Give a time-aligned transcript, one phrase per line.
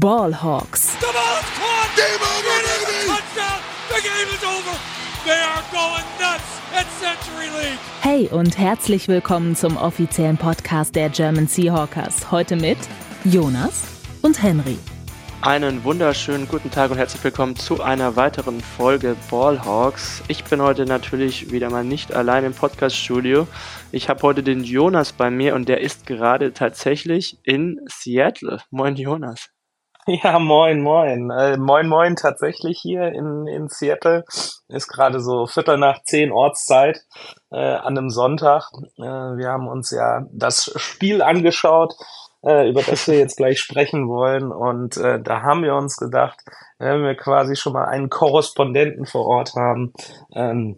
[0.00, 0.98] Ballhawks.
[1.00, 1.90] The ball is caught.
[1.96, 3.08] Game over, baby.
[3.08, 3.60] Touchdown.
[3.90, 4.78] The game is over.
[5.26, 7.78] They are going nuts at Century League.
[8.00, 12.30] Hey und herzlich willkommen zum offiziellen Podcast der German Seahawkers.
[12.30, 12.78] Heute mit
[13.24, 13.82] Jonas
[14.22, 14.78] und Henry.
[15.42, 20.22] Einen wunderschönen guten Tag und herzlich willkommen zu einer weiteren Folge Ballhawks.
[20.28, 23.46] Ich bin heute natürlich wieder mal nicht allein im Podcaststudio.
[23.90, 28.62] Ich habe heute den Jonas bei mir und der ist gerade tatsächlich in Seattle.
[28.70, 29.50] Moin Jonas.
[30.06, 31.30] Ja, moin, moin.
[31.30, 34.24] Äh, moin, moin, tatsächlich hier in, in Seattle.
[34.66, 37.00] Ist gerade so Viertel nach zehn Ortszeit
[37.52, 38.68] äh, an einem Sonntag.
[38.98, 41.94] Äh, wir haben uns ja das Spiel angeschaut
[42.44, 44.50] äh, über das wir jetzt gleich sprechen wollen.
[44.50, 46.40] Und äh, da haben wir uns gedacht,
[46.78, 49.92] wenn wir quasi schon mal einen Korrespondenten vor Ort haben,
[50.34, 50.76] ähm,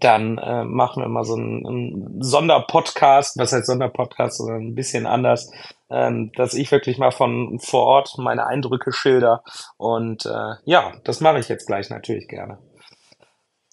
[0.00, 5.06] dann äh, machen wir mal so einen, einen Sonderpodcast, was heißt Sonderpodcast, sondern ein bisschen
[5.06, 5.50] anders,
[5.90, 9.42] ähm, dass ich wirklich mal von vor Ort meine Eindrücke schilder.
[9.76, 12.58] Und äh, ja, das mache ich jetzt gleich natürlich gerne.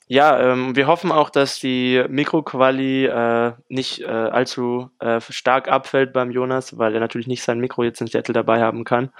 [0.08, 6.14] Ja, ähm, wir hoffen auch, dass die Mikroquali äh, nicht äh, allzu äh, stark abfällt
[6.14, 9.12] beim Jonas, weil er natürlich nicht sein Mikro jetzt in Seattle dabei haben kann.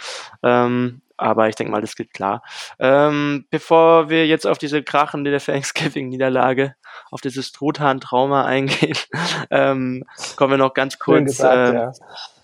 [0.44, 2.44] Ähm, aber ich denke mal, das geht klar.
[2.78, 6.76] Ähm, bevor wir jetzt auf diese krachende der Thanksgiving-Niederlage,
[7.10, 8.98] auf dieses Truthahn-Trauma eingehen,
[9.50, 10.04] ähm,
[10.36, 11.92] kommen wir noch ganz kurz, gesagt, äh, ja.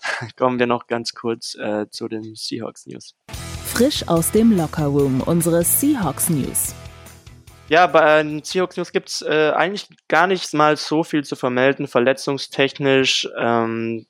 [0.36, 3.14] kommen wir noch ganz kurz äh, zu den Seahawks-News.
[3.66, 6.74] Frisch aus dem Lockerroom unsere Seahawks News.
[7.68, 11.86] Ja, bei den Seahawks News gibt's äh, eigentlich gar nicht mal so viel zu vermelden.
[11.86, 14.06] Verletzungstechnisch ähm,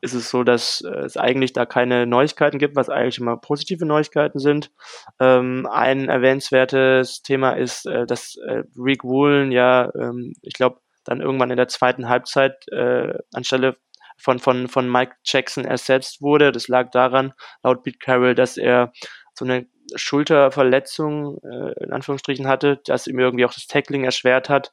[0.00, 3.84] ist es so, dass äh, es eigentlich da keine Neuigkeiten gibt, was eigentlich immer positive
[3.84, 4.70] Neuigkeiten sind.
[5.18, 11.20] Ähm, ein erwähnenswertes Thema ist, äh, dass äh, Rick Woolen ja, ähm, ich glaube, dann
[11.20, 13.76] irgendwann in der zweiten Halbzeit äh, anstelle
[14.20, 16.52] von, von, von Mike Jackson ersetzt wurde.
[16.52, 17.32] Das lag daran,
[17.62, 18.92] laut Pete Carroll, dass er
[19.34, 24.72] so eine Schulterverletzung äh, in Anführungsstrichen hatte, das ihm irgendwie auch das Tackling erschwert hat.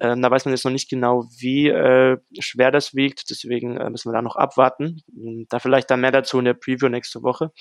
[0.00, 3.90] Ähm, da weiß man jetzt noch nicht genau, wie äh, schwer das wiegt, deswegen äh,
[3.90, 5.02] müssen wir da noch abwarten.
[5.48, 7.52] Da vielleicht dann mehr dazu in der Preview nächste Woche.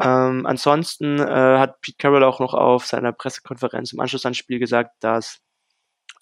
[0.00, 4.58] Ähm, ansonsten äh, hat Pete Carroll auch noch auf seiner Pressekonferenz im Anschluss ans Spiel
[4.58, 5.40] gesagt, dass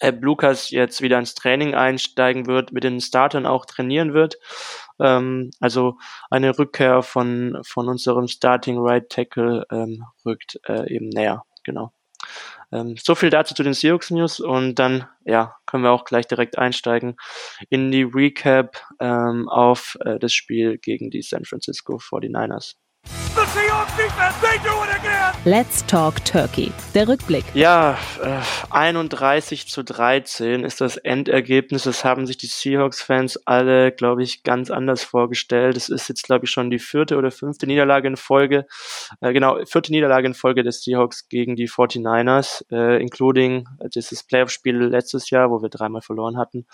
[0.01, 4.37] Ab Lukas jetzt wieder ins Training einsteigen wird, mit den Startern auch trainieren wird.
[4.99, 5.97] Ähm, also
[6.29, 11.43] eine Rückkehr von, von unserem Starting Right Tackle ähm, rückt äh, eben näher.
[11.63, 11.91] Genau.
[12.71, 16.27] Ähm, so viel dazu zu den Seahawks News und dann ja können wir auch gleich
[16.27, 17.15] direkt einsteigen
[17.69, 22.75] in die Recap ähm, auf äh, das Spiel gegen die San Francisco 49ers.
[23.35, 25.33] The Seahawks defense, they do it again.
[25.43, 26.71] Let's Talk Turkey.
[26.93, 27.43] Der Rückblick.
[27.55, 31.83] Ja, äh, 31 zu 13 ist das Endergebnis.
[31.83, 35.75] Das haben sich die Seahawks-Fans alle, glaube ich, ganz anders vorgestellt.
[35.75, 38.67] Es ist jetzt, glaube ich, schon die vierte oder fünfte Niederlage in Folge.
[39.19, 44.77] Äh, genau, vierte Niederlage in Folge des Seahawks gegen die 49ers, äh, including dieses Playoff-Spiel
[44.77, 46.67] letztes Jahr, wo wir dreimal verloren hatten.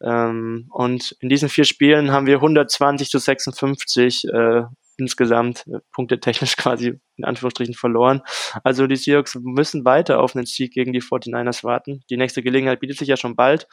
[0.00, 4.62] Ähm, und in diesen vier Spielen haben wir 120 zu 56 äh,
[4.98, 8.22] insgesamt äh, punktetechnisch quasi in Anführungsstrichen verloren.
[8.64, 12.02] Also die Seahawks müssen weiter auf einen Sieg gegen die 49ers warten.
[12.10, 13.66] Die nächste Gelegenheit bietet sich ja schon bald.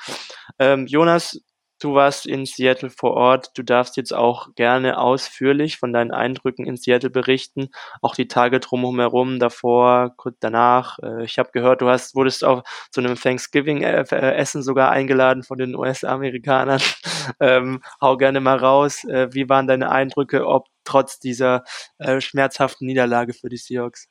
[0.59, 1.41] Ähm, Jonas,
[1.83, 3.51] du warst in Seattle vor Ort.
[3.55, 7.69] Du darfst jetzt auch gerne ausführlich von deinen Eindrücken in Seattle berichten.
[8.01, 10.99] Auch die Tage drumherum, davor, kurz danach.
[10.99, 15.75] Äh, ich habe gehört, du hast, wurdest auch zu einem Thanksgiving-Essen sogar eingeladen von den
[15.75, 16.81] US-Amerikanern.
[17.39, 19.03] ähm, hau gerne mal raus.
[19.05, 21.63] Äh, wie waren deine Eindrücke, ob trotz dieser
[21.97, 24.07] äh, schmerzhaften Niederlage für die Seahawks?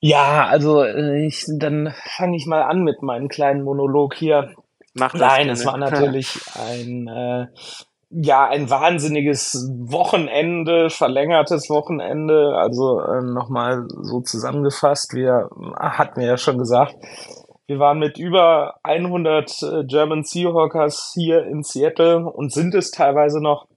[0.00, 4.54] Ja, also äh, ich, dann fange ich mal an mit meinem kleinen Monolog hier.
[4.94, 7.46] Mach das Nein, es war natürlich ein äh,
[8.10, 12.56] ja ein wahnsinniges Wochenende, verlängertes Wochenende.
[12.56, 15.48] Also äh, nochmal so zusammengefasst, wir
[15.78, 16.96] hatten ja schon gesagt,
[17.66, 23.40] wir waren mit über 100 äh, German Seahawkers hier in Seattle und sind es teilweise
[23.40, 23.68] noch.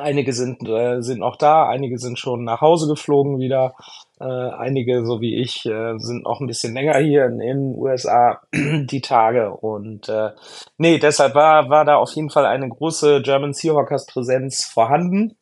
[0.00, 3.74] Einige sind, äh, sind noch da, einige sind schon nach Hause geflogen wieder.
[4.18, 8.40] Äh, einige, so wie ich, äh, sind noch ein bisschen länger hier in den USA
[8.54, 9.50] die Tage.
[9.50, 10.30] Und äh,
[10.78, 15.36] nee, deshalb war, war da auf jeden Fall eine große German Seahawkers Präsenz vorhanden.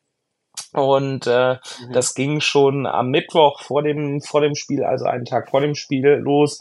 [0.72, 1.56] Und äh,
[1.92, 5.74] das ging schon am Mittwoch vor dem, vor dem Spiel, also einen Tag vor dem
[5.74, 6.60] Spiel los,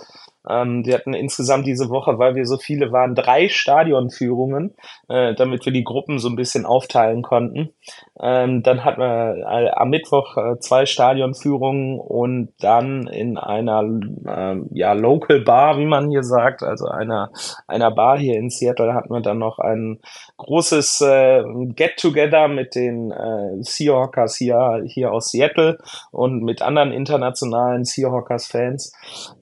[0.50, 4.76] Ähm, wir hatten insgesamt diese Woche, weil wir so viele waren, drei Stadionführungen,
[5.08, 7.74] äh, damit wir die Gruppen so ein bisschen aufteilen konnten.
[8.20, 13.84] Ähm, dann hatten wir äh, am Mittwoch äh, zwei Stadionführungen und dann in einer
[14.26, 17.32] äh, ja, Local Bar, wie man hier sagt, also einer,
[17.68, 20.00] einer Bar hier in Seattle, hatten wir dann noch ein
[20.38, 21.44] großes äh,
[21.76, 25.78] Get-Together mit den äh, Seahawkers hier, hier aus Seattle
[26.12, 28.94] und mit anderen internationalen Seahawkers-Fans.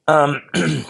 [0.07, 0.41] Ähm,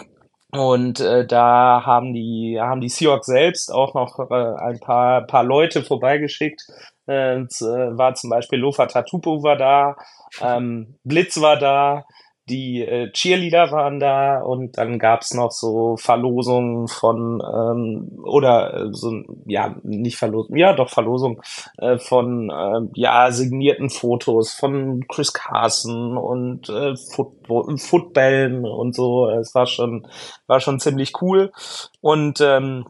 [0.52, 5.44] und äh, da haben die, haben die Seahawks selbst auch noch äh, ein paar, paar
[5.44, 6.66] Leute vorbeigeschickt.
[7.08, 9.96] Äh, äh war zum Beispiel Lofa Tatupu war da,
[10.42, 12.04] ähm, Blitz war da,
[12.48, 18.88] die äh, Cheerleader waren da und dann gab's noch so Verlosungen von ähm, oder äh,
[18.92, 19.12] so
[19.46, 21.40] ja nicht Verlosung ja doch Verlosung
[21.78, 29.28] äh, von äh, ja signierten Fotos von Chris Carson und äh, Football, Footballen und so.
[29.28, 30.06] Es war schon
[30.46, 31.52] war schon ziemlich cool.
[32.00, 32.86] Und ähm,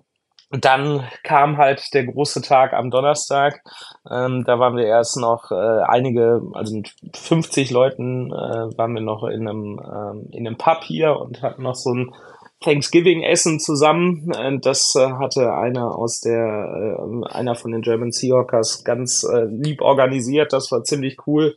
[0.52, 3.62] dann kam halt der große Tag am Donnerstag.
[4.10, 9.00] Ähm, da waren wir erst noch äh, einige, also mit 50 Leuten äh, waren wir
[9.00, 12.12] noch in einem, ähm, in einem Pub hier und hatten noch so ein
[12.60, 14.32] Thanksgiving-Essen zusammen.
[14.32, 19.44] Und das äh, hatte einer aus der, äh, einer von den German Seahawkers ganz äh,
[19.44, 20.52] lieb organisiert.
[20.52, 21.56] Das war ziemlich cool.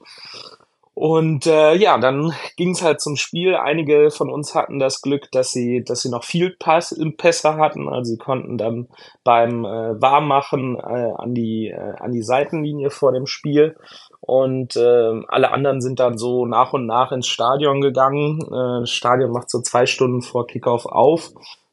[0.96, 3.56] Und äh, ja, dann ging es halt zum Spiel.
[3.56, 7.58] Einige von uns hatten das Glück, dass sie, dass sie noch viel Pass im Pässe
[7.58, 7.90] hatten.
[7.90, 8.88] Also sie konnten dann
[9.26, 13.76] beim äh, Warmmachen äh, an die äh, an die Seitenlinie vor dem Spiel.
[14.22, 18.40] Und äh, alle anderen sind dann so nach und nach ins Stadion gegangen.
[18.42, 21.32] Äh, das Stadion macht so zwei Stunden vor Kickoff auf.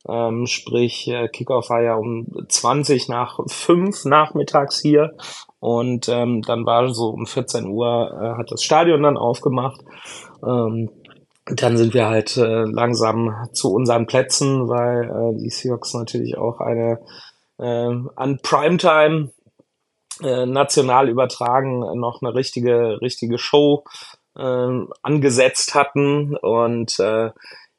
[0.08, 5.14] Ähm, sprich, äh, Kickoff war ja um 20 nach 5 nachmittags hier
[5.62, 9.80] und ähm, dann war so um 14 Uhr, äh, hat das Stadion dann aufgemacht.
[10.44, 10.90] Ähm,
[11.46, 16.58] dann sind wir halt äh, langsam zu unseren Plätzen, weil äh, die Seahawks natürlich auch
[16.58, 16.98] eine
[17.60, 19.30] äh, an Primetime
[20.20, 23.84] äh, national übertragen noch eine richtige, richtige Show
[24.36, 26.34] äh, angesetzt hatten.
[26.34, 27.30] Und äh,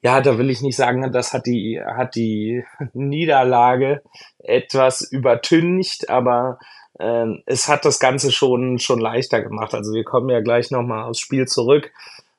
[0.02, 2.64] ja, da will ich nicht sagen, das hat die, hat die
[2.94, 4.04] Niederlage
[4.40, 6.60] etwas übertüncht, aber
[7.00, 9.74] ähm, es hat das Ganze schon, schon leichter gemacht.
[9.74, 11.92] Also wir kommen ja gleich nochmal aufs Spiel zurück.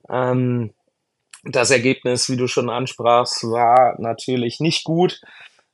[0.09, 0.73] Ähm,
[1.45, 5.21] das Ergebnis, wie du schon ansprachst, war natürlich nicht gut.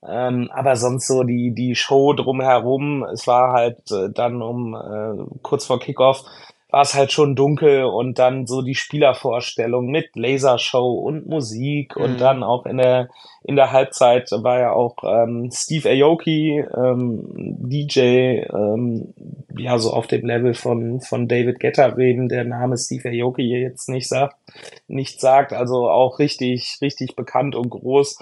[0.06, 5.38] Ähm, aber sonst so die, die Show drumherum, es war halt äh, dann um äh,
[5.42, 6.24] kurz vor Kickoff,
[6.70, 12.02] war es halt schon dunkel und dann so die Spielervorstellung mit Lasershow und Musik mhm.
[12.02, 13.08] und dann auch in der
[13.42, 17.24] in der Halbzeit war ja auch ähm, Steve Aoki ähm,
[17.58, 19.14] DJ ähm,
[19.56, 23.88] ja so auf dem Level von von David Getter wem der Name Steve Aoki jetzt
[23.88, 24.36] nicht sagt
[24.88, 25.52] nicht sagt.
[25.52, 28.18] Also auch richtig richtig bekannt und groß.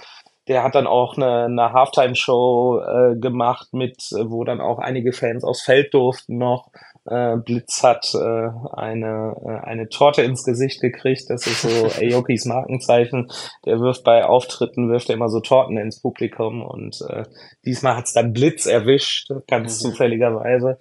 [0.47, 5.43] Der hat dann auch eine, eine Halftime-Show äh, gemacht mit, wo dann auch einige Fans
[5.43, 6.71] aufs Feld durften noch
[7.09, 11.29] äh, Blitz hat äh, eine, äh, eine Torte ins Gesicht gekriegt.
[11.29, 11.69] Das ist so
[12.15, 13.29] Aokis Markenzeichen.
[13.65, 17.23] Der wirft bei Auftritten, wirft er immer so Torten ins Publikum und äh,
[17.65, 19.89] diesmal hat's dann Blitz erwischt, ganz mhm.
[19.89, 20.77] zufälligerweise.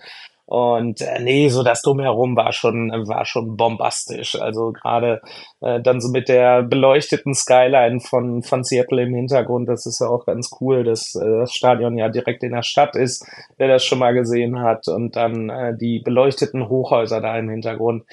[0.48, 4.34] Und äh, nee, so das Drumherum war schon, war schon bombastisch.
[4.40, 5.20] Also gerade
[5.60, 10.06] äh, dann so mit der beleuchteten Skyline von, von Seattle im Hintergrund, das ist ja
[10.06, 13.26] auch ganz cool, dass äh, das Stadion ja direkt in der Stadt ist,
[13.58, 14.88] wer das schon mal gesehen hat.
[14.88, 18.04] Und dann äh, die beleuchteten Hochhäuser da im Hintergrund.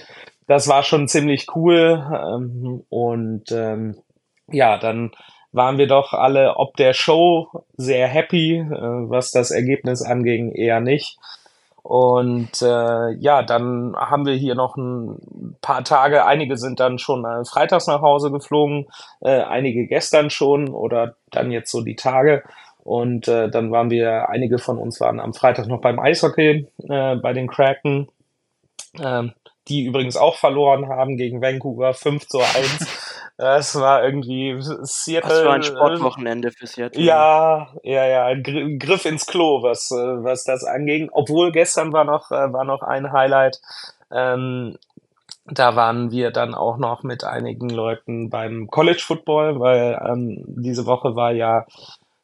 [0.46, 2.06] Das war schon ziemlich cool.
[2.12, 3.96] Ähm, und ähm,
[4.52, 5.12] ja, dann
[5.54, 7.48] waren wir doch alle ob der Show
[7.78, 11.18] sehr happy, äh, was das Ergebnis anging, eher nicht.
[11.86, 17.24] Und äh, ja, dann haben wir hier noch ein paar Tage, einige sind dann schon
[17.24, 18.88] äh, freitags nach Hause geflogen,
[19.22, 22.42] äh, einige gestern schon oder dann jetzt so die Tage.
[22.84, 27.16] Und äh, dann waren wir, einige von uns waren am Freitag noch beim Eishockey äh,
[27.18, 28.08] bei den Kraken,
[28.98, 29.26] äh,
[29.68, 33.14] die übrigens auch verloren haben gegen Vancouver 5 zu 1.
[33.38, 35.30] Das war irgendwie Seattle.
[35.30, 37.02] Das war ein Sportwochenende für Seattle.
[37.02, 41.10] Ja, ja, ja, ein Griff ins Klo, was, äh, was das anging.
[41.12, 43.60] Obwohl gestern war noch, äh, war noch ein Highlight.
[44.10, 44.78] Ähm,
[45.48, 50.86] da waren wir dann auch noch mit einigen Leuten beim College Football, weil ähm, diese
[50.86, 51.66] Woche war ja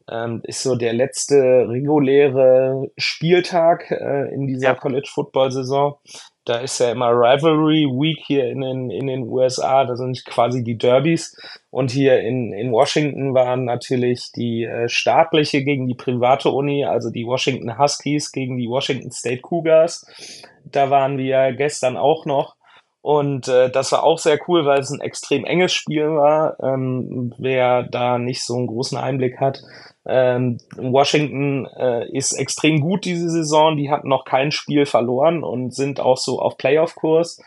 [0.10, 1.36] ähm, ist so der letzte
[1.68, 4.76] reguläre Spieltag äh, in dieser ja.
[4.76, 5.98] College Football Saison
[6.46, 10.64] da ist ja immer Rivalry Week hier in den, in den USA, da sind quasi
[10.64, 11.36] die Derbys.
[11.70, 17.12] Und hier in, in Washington waren natürlich die äh, staatliche gegen die private Uni, also
[17.12, 20.06] die Washington Huskies gegen die Washington State Cougars.
[20.66, 22.56] Da waren wir gestern auch noch.
[23.02, 26.58] Und äh, das war auch sehr cool, weil es ein extrem enges Spiel war.
[26.62, 29.62] Ähm, wer da nicht so einen großen Einblick hat,
[30.06, 33.76] ähm, Washington äh, ist extrem gut diese Saison.
[33.76, 37.42] Die hatten noch kein Spiel verloren und sind auch so auf Playoff-Kurs.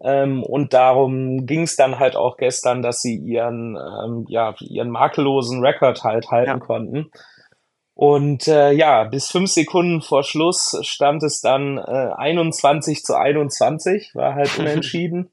[0.00, 4.90] Ähm, und darum ging es dann halt auch gestern, dass sie ihren, ähm, ja, ihren
[4.90, 6.58] makellosen Rekord halt halten ja.
[6.58, 7.10] konnten.
[7.96, 14.14] Und äh, ja, bis fünf Sekunden vor Schluss stand es dann äh, 21 zu 21,
[14.14, 15.30] war halt unentschieden.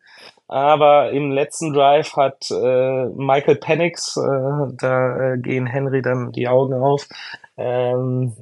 [0.48, 6.48] Aber im letzten Drive hat äh, Michael Penix, äh, da äh, gehen Henry dann die
[6.48, 7.10] Augen auf,
[7.58, 8.34] ähm,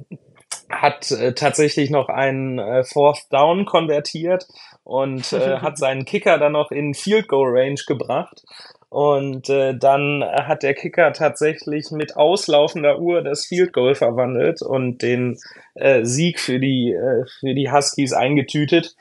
[0.70, 4.46] hat äh, tatsächlich noch einen äh, Fourth Down konvertiert
[4.84, 8.44] und äh, hat seinen Kicker dann noch in Field Goal Range gebracht.
[8.92, 15.00] Und äh, dann hat der Kicker tatsächlich mit auslaufender Uhr das Field Goal verwandelt und
[15.00, 15.38] den
[15.74, 18.94] äh, Sieg für die, äh, für die Huskies eingetütet.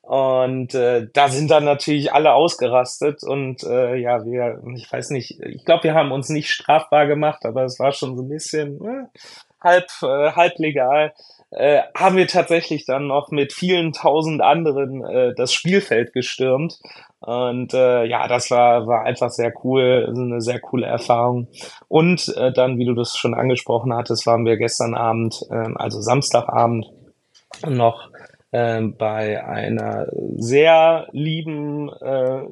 [0.00, 5.38] Und äh, da sind dann natürlich alle ausgerastet und äh, ja, wir, ich weiß nicht,
[5.42, 8.82] ich glaube, wir haben uns nicht strafbar gemacht, aber es war schon so ein bisschen
[8.82, 9.18] äh,
[9.60, 11.12] halb, äh, halb legal.
[11.56, 16.80] Äh, haben wir tatsächlich dann noch mit vielen tausend anderen äh, das Spielfeld gestürmt
[17.20, 21.48] und äh, ja, das war, war einfach sehr cool, eine sehr coole Erfahrung.
[21.88, 26.02] Und äh, dann, wie du das schon angesprochen hattest, waren wir gestern Abend, äh, also
[26.02, 26.86] Samstagabend,
[27.66, 28.10] noch
[28.50, 32.42] äh, bei einer sehr lieben, äh,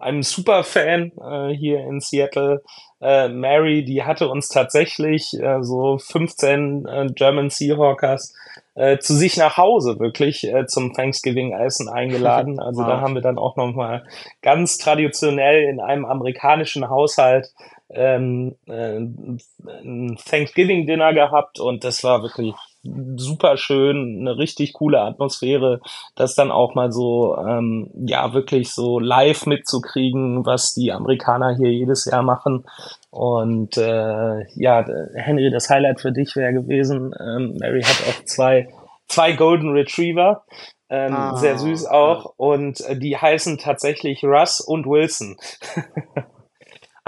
[0.00, 2.62] einem Superfan äh, hier in Seattle,
[3.00, 8.34] äh, Mary, die hatte uns tatsächlich äh, so 15 äh, German Seahawkers
[8.74, 12.58] äh, zu sich nach Hause wirklich äh, zum Thanksgiving-Essen eingeladen.
[12.60, 12.88] Also wow.
[12.88, 14.04] da haben wir dann auch nochmal
[14.42, 17.52] ganz traditionell in einem amerikanischen Haushalt
[17.90, 25.80] ähm, äh, ein Thanksgiving-Dinner gehabt und das war wirklich super schön, eine richtig coole Atmosphäre,
[26.14, 31.72] das dann auch mal so, ähm, ja, wirklich so live mitzukriegen, was die Amerikaner hier
[31.72, 32.64] jedes Jahr machen.
[33.10, 38.68] Und äh, ja, Henry, das Highlight für dich wäre gewesen, ähm, Mary hat auch zwei,
[39.06, 40.44] zwei Golden Retriever.
[40.90, 42.24] Ähm, ah, sehr süß auch.
[42.24, 42.30] Ja.
[42.36, 45.36] Und äh, die heißen tatsächlich Russ und Wilson.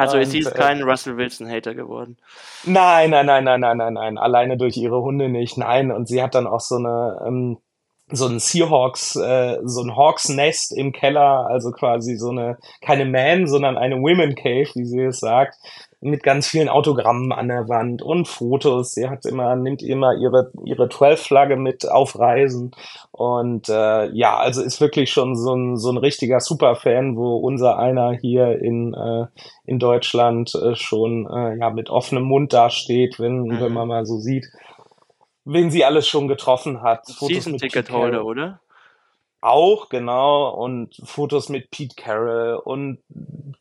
[0.00, 2.16] Also ist sie ist kein Russell Wilson-Hater geworden.
[2.64, 4.18] Nein, nein, nein, nein, nein, nein, nein.
[4.18, 5.58] Alleine durch ihre Hunde nicht.
[5.58, 5.90] Nein.
[5.90, 7.58] Und sie hat dann auch so eine, ähm,
[8.10, 13.04] so ein Seahawks, äh, so ein Hawks Nest im Keller, also quasi so eine, keine
[13.04, 15.56] Man, sondern eine Women Cave, wie sie es sagt,
[16.00, 18.92] mit ganz vielen Autogrammen an der Wand und Fotos.
[18.92, 22.70] Sie hat immer, nimmt immer ihre, ihre 12-Flagge mit auf Reisen.
[23.10, 27.78] Und äh, ja, also ist wirklich schon so ein, so ein richtiger Superfan, wo unser
[27.78, 29.26] einer hier in, äh,
[29.66, 33.60] in Deutschland äh, schon äh, ja mit offenem Mund dasteht, wenn, mhm.
[33.60, 34.46] wenn man mal so sieht,
[35.44, 37.06] wen sie alles schon getroffen hat.
[37.06, 38.60] Season-Ticket-Holder, oder?
[39.40, 40.50] Auch, genau.
[40.50, 42.98] Und Fotos mit Pete Carroll und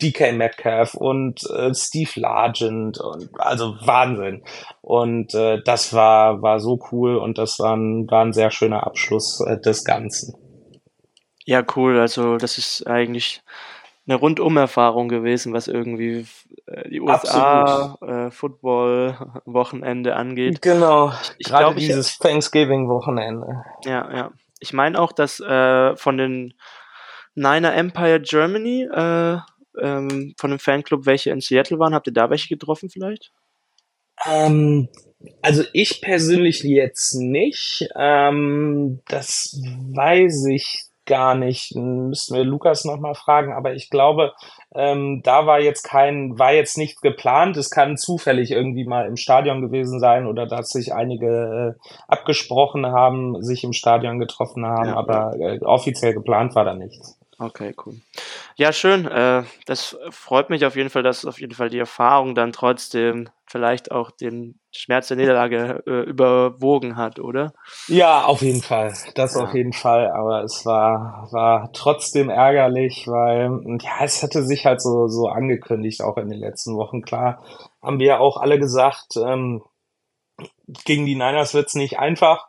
[0.01, 4.43] DK Metcalf und äh, Steve Largent und also Wahnsinn.
[4.81, 8.85] Und äh, das war, war so cool und das war ein, war ein sehr schöner
[8.85, 10.35] Abschluss äh, des Ganzen.
[11.45, 11.99] Ja, cool.
[11.99, 13.41] Also das ist eigentlich
[14.07, 16.25] eine Rundum-Erfahrung gewesen, was irgendwie
[16.65, 20.61] äh, die USA äh, Football Wochenende angeht.
[20.61, 21.13] Genau.
[21.37, 23.63] Ich, glaube dieses Thanksgiving Wochenende.
[23.85, 24.31] Ja, ja.
[24.59, 26.53] Ich meine auch, dass äh, von den
[27.35, 29.37] Niner Empire Germany äh,
[29.81, 33.31] ähm, von dem Fanclub welche in Seattle waren, habt ihr da welche getroffen vielleicht?
[34.25, 34.89] Ähm,
[35.41, 37.87] also ich persönlich jetzt nicht.
[37.95, 41.75] Ähm, das weiß ich gar nicht.
[41.75, 44.33] Müssten wir Lukas nochmal fragen, aber ich glaube,
[44.75, 47.57] ähm, da war jetzt kein, war jetzt nichts geplant.
[47.57, 52.85] Es kann zufällig irgendwie mal im Stadion gewesen sein oder dass sich einige äh, abgesprochen
[52.85, 54.95] haben, sich im Stadion getroffen haben, ja.
[54.95, 57.18] aber äh, offiziell geplant war da nichts.
[57.41, 58.01] Okay, cool.
[58.57, 59.05] Ja, schön.
[59.05, 63.29] Äh, das freut mich auf jeden Fall, dass auf jeden Fall die Erfahrung dann trotzdem
[63.47, 67.53] vielleicht auch den Schmerz der Niederlage äh, überwogen hat, oder?
[67.87, 68.93] Ja, auf jeden Fall.
[69.15, 69.41] Das ja.
[69.41, 70.11] auf jeden Fall.
[70.11, 76.03] Aber es war, war trotzdem ärgerlich, weil, ja, es hatte sich halt so, so angekündigt,
[76.03, 77.01] auch in den letzten Wochen.
[77.01, 77.41] Klar,
[77.81, 79.63] haben wir auch alle gesagt, ähm,
[80.83, 82.48] gegen die Niners wird's nicht einfach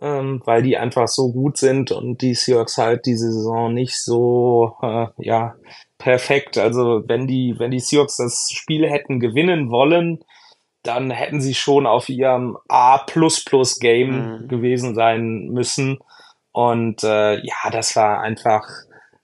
[0.00, 4.76] ähm, weil die einfach so gut sind und die Seahawks halt diese Saison nicht so,
[4.82, 5.54] äh, ja,
[5.98, 6.58] perfekt.
[6.58, 10.20] Also wenn die, wenn die Seahawks das Spiel hätten gewinnen wollen,
[10.82, 14.48] dann hätten sie schon auf ihrem A-Game mhm.
[14.48, 15.98] gewesen sein müssen.
[16.50, 18.66] Und äh, ja, das war einfach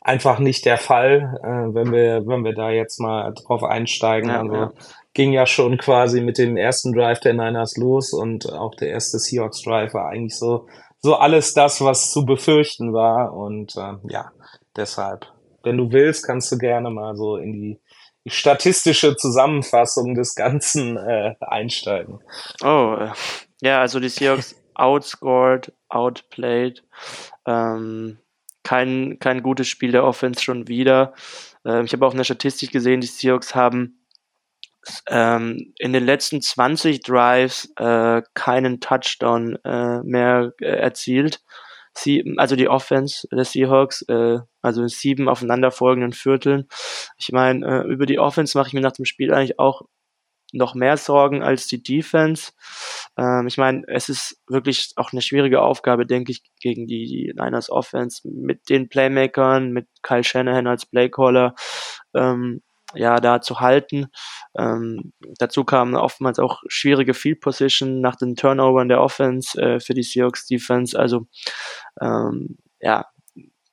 [0.00, 4.30] einfach nicht der Fall, äh, wenn wir wenn wir da jetzt mal drauf einsteigen.
[4.30, 4.72] Ja, also ja
[5.18, 9.18] ging ja schon quasi mit dem ersten Drive der Niners los und auch der erste
[9.18, 10.68] Seahawks Drive war eigentlich so,
[11.00, 14.30] so alles das, was zu befürchten war und äh, ja,
[14.76, 15.26] deshalb
[15.64, 17.80] wenn du willst, kannst du gerne mal so in die,
[18.26, 22.20] statistische Zusammenfassung des Ganzen äh, einsteigen.
[22.62, 23.08] Oh, äh,
[23.62, 26.84] ja, also die Seahawks outscored, outplayed.
[27.46, 28.18] Ähm,
[28.64, 31.14] kein, kein gutes Spiel der Offense schon wieder.
[31.64, 33.97] Ähm, ich habe auch eine Statistik gesehen, die Seahawks haben
[35.08, 41.40] ähm, in den letzten 20 Drives äh, keinen Touchdown äh, mehr äh, erzielt.
[41.94, 46.68] Sie, also die Offense der Seahawks, äh, also in sieben aufeinanderfolgenden Vierteln.
[47.16, 49.82] Ich meine, äh, über die Offense mache ich mir nach dem Spiel eigentlich auch
[50.52, 52.52] noch mehr Sorgen als die Defense.
[53.16, 57.34] Ähm, ich meine, es ist wirklich auch eine schwierige Aufgabe, denke ich, gegen die, die
[57.36, 61.54] Niners Offense mit den Playmakern, mit Kyle Shanahan als Playcaller.
[62.14, 62.62] Ähm,
[62.94, 64.06] ja, da zu halten.
[64.58, 69.94] Ähm, dazu kamen oftmals auch schwierige Field Position nach den Turnovern der Offense äh, für
[69.94, 70.98] die Seahawks Defense.
[70.98, 71.26] Also
[72.00, 73.06] ähm, ja,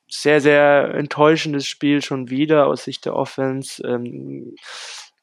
[0.09, 3.81] sehr, sehr enttäuschendes Spiel schon wieder aus Sicht der Offense.
[3.85, 4.55] Ähm,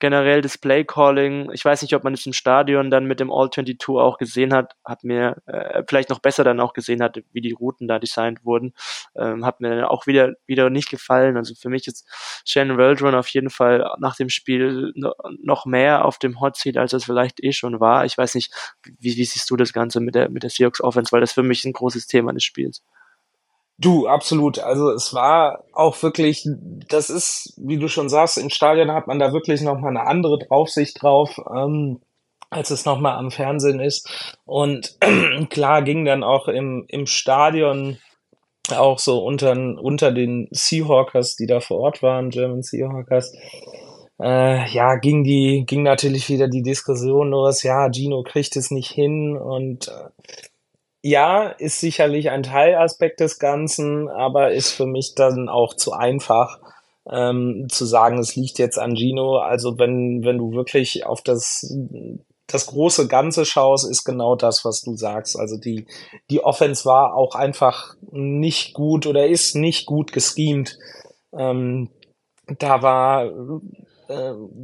[0.03, 3.31] generell das Play Calling, ich weiß nicht, ob man es im Stadion dann mit dem
[3.31, 7.23] All 22 auch gesehen hat, hat mir äh, vielleicht noch besser dann auch gesehen hat,
[7.31, 8.73] wie die Routen da designt wurden,
[9.15, 11.37] ähm, hat mir dann auch wieder wieder nicht gefallen.
[11.37, 12.05] Also für mich ist
[12.45, 14.93] Shannon Waldron auf jeden Fall nach dem Spiel
[15.41, 18.05] noch mehr auf dem Hot Seat, als es vielleicht eh schon war.
[18.05, 18.53] Ich weiß nicht,
[18.99, 21.45] wie, wie siehst du das Ganze mit der mit der Seahawks Offense, weil das für
[21.45, 22.83] mich ein großes Thema des Spiels.
[23.79, 24.59] Du, absolut.
[24.59, 26.47] Also es war auch wirklich,
[26.89, 30.39] das ist, wie du schon sagst, im Stadion hat man da wirklich nochmal eine andere
[30.39, 32.01] Draufsicht drauf, ähm,
[32.51, 34.37] als es nochmal am Fernsehen ist.
[34.45, 34.99] Und
[35.51, 37.99] klar ging dann auch im, im Stadion
[38.71, 43.35] auch so unter, unter den Seahawkers, die da vor Ort waren, German Seahawkers,
[44.21, 48.91] äh, ja, ging die, ging natürlich wieder die Diskussion los, ja, Gino kriegt es nicht
[48.91, 50.11] hin und äh,
[51.03, 56.61] ja, ist sicherlich ein Teilaspekt des Ganzen, aber ist für mich dann auch zu einfach
[57.11, 59.39] ähm, zu sagen, es liegt jetzt an Gino.
[59.39, 61.75] Also wenn, wenn du wirklich auf das,
[62.47, 65.37] das große Ganze schaust, ist genau das, was du sagst.
[65.39, 65.87] Also die,
[66.31, 70.79] die Offense war auch einfach nicht gut oder ist nicht gut geschemt.
[71.37, 71.91] Ähm,
[72.59, 73.31] da war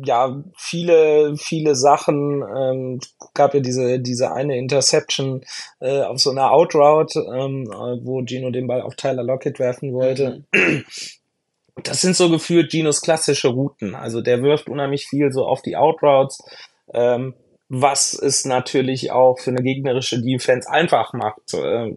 [0.04, 3.00] ja viele viele Sachen ähm,
[3.34, 5.42] gab ja diese diese eine Interception
[5.80, 7.66] äh, auf so einer Outroute ähm,
[8.02, 10.44] wo Gino den Ball auf Tyler Lockett werfen wollte.
[10.52, 10.84] Mhm.
[11.82, 13.94] das sind so gefühlt Ginos klassische Routen.
[13.94, 16.38] Also der wirft unheimlich viel so auf die Outroutes
[16.92, 17.34] ähm,
[17.68, 21.92] was es natürlich auch für eine gegnerische Defense einfach macht, äh,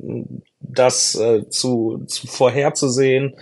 [0.60, 3.36] das äh, zu, zu vorherzusehen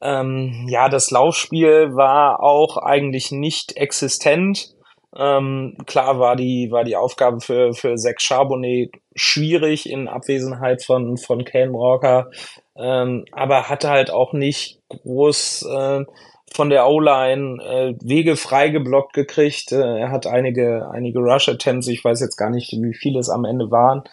[0.00, 4.74] ähm, ja, das Laufspiel war auch eigentlich nicht existent.
[5.16, 11.16] Ähm, klar war die, war die Aufgabe für, für Zach Charbonnet schwierig in Abwesenheit von,
[11.16, 12.30] von Ken Walker,
[12.76, 16.04] ähm, aber hatte halt auch nicht groß äh,
[16.52, 19.72] von der O-Line äh, Wege freigeblockt gekriegt.
[19.72, 23.44] Äh, er hat einige, einige Rush-Attempts, ich weiß jetzt gar nicht, wie viele es am
[23.44, 24.04] Ende waren.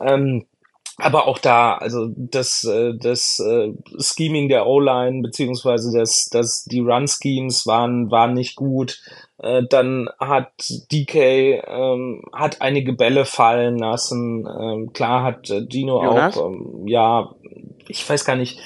[0.00, 0.46] Ähm,
[0.98, 6.80] aber auch da, also das, äh, das äh, Scheming der O-Line, beziehungsweise das, das, die
[6.80, 9.00] Run-Schemes waren, waren nicht gut.
[9.38, 10.52] Äh, dann hat
[10.92, 14.46] DK ähm, hat einige Bälle fallen lassen.
[14.46, 16.38] Ähm, klar hat Gino Jonas?
[16.38, 17.34] auch, ähm, ja,
[17.88, 18.60] ich weiß gar nicht,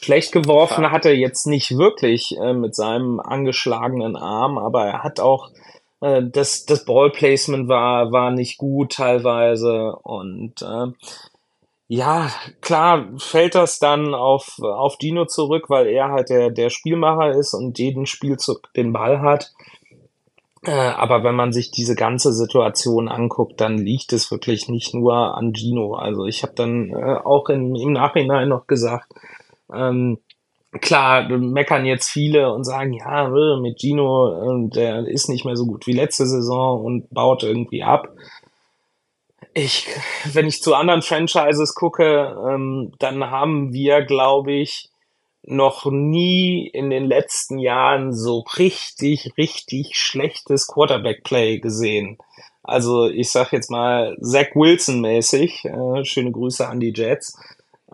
[0.00, 0.90] schlecht geworfen ja.
[0.90, 5.50] hat er jetzt nicht wirklich äh, mit seinem angeschlagenen Arm, aber er hat auch
[6.00, 10.86] äh, das, das Ballplacement war, war nicht gut teilweise und äh,
[11.88, 17.30] ja, klar fällt das dann auf, auf Dino zurück, weil er halt der, der Spielmacher
[17.30, 19.52] ist und jeden Spielzug den Ball hat.
[20.62, 25.36] Äh, aber wenn man sich diese ganze Situation anguckt, dann liegt es wirklich nicht nur
[25.36, 25.94] an Gino.
[25.94, 29.12] Also ich habe dann äh, auch in, im Nachhinein noch gesagt,
[29.72, 30.18] ähm,
[30.80, 35.66] klar, meckern jetzt viele und sagen, ja, äh, mit Gino, der ist nicht mehr so
[35.66, 38.08] gut wie letzte Saison und baut irgendwie ab
[39.56, 39.88] ich,
[40.32, 44.90] wenn ich zu anderen Franchises gucke, ähm, dann haben wir, glaube ich,
[45.42, 52.18] noch nie in den letzten Jahren so richtig, richtig schlechtes Quarterback-Play gesehen.
[52.62, 55.64] Also ich sag jetzt mal Zach Wilson-mäßig.
[55.64, 57.38] Äh, schöne Grüße an die Jets.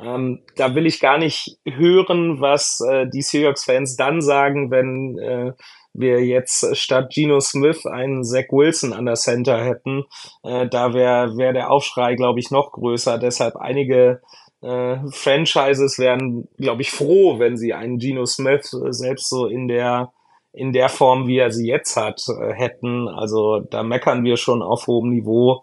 [0.01, 5.53] Ähm, da will ich gar nicht hören, was äh, die Seahawks-Fans dann sagen, wenn äh,
[5.95, 10.05] wir jetzt statt Geno Smith einen Zach Wilson an der Center hätten,
[10.43, 13.19] äh, da wäre wär der Aufschrei, glaube ich, noch größer.
[13.19, 14.23] Deshalb einige
[14.63, 19.69] äh, Franchises wären, glaube ich, froh, wenn sie einen Geno Smith äh, selbst so in
[19.69, 20.13] der
[20.55, 23.09] in der Form, wie er sie jetzt hat, äh, hätten.
[23.09, 25.63] Also da meckern wir schon auf hohem Niveau.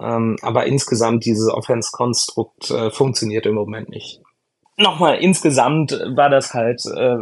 [0.00, 4.20] Ähm, aber insgesamt dieses Offense-Konstrukt äh, funktioniert im Moment nicht.
[4.78, 7.16] nochmal, insgesamt war das halt äh,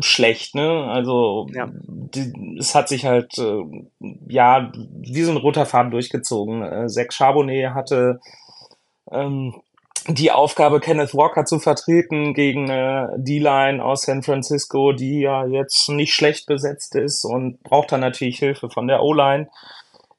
[0.00, 0.84] schlecht, ne?
[0.88, 1.68] Also ja.
[1.72, 3.62] die, es hat sich halt äh,
[4.28, 6.62] ja wie so ein roter Faden durchgezogen.
[6.62, 8.20] Äh, Zach Charbonnet hatte
[9.10, 9.54] ähm,
[10.06, 15.88] die Aufgabe, Kenneth Walker zu vertreten gegen äh, D-Line aus San Francisco, die ja jetzt
[15.88, 19.48] nicht schlecht besetzt ist und braucht dann natürlich Hilfe von der O-Line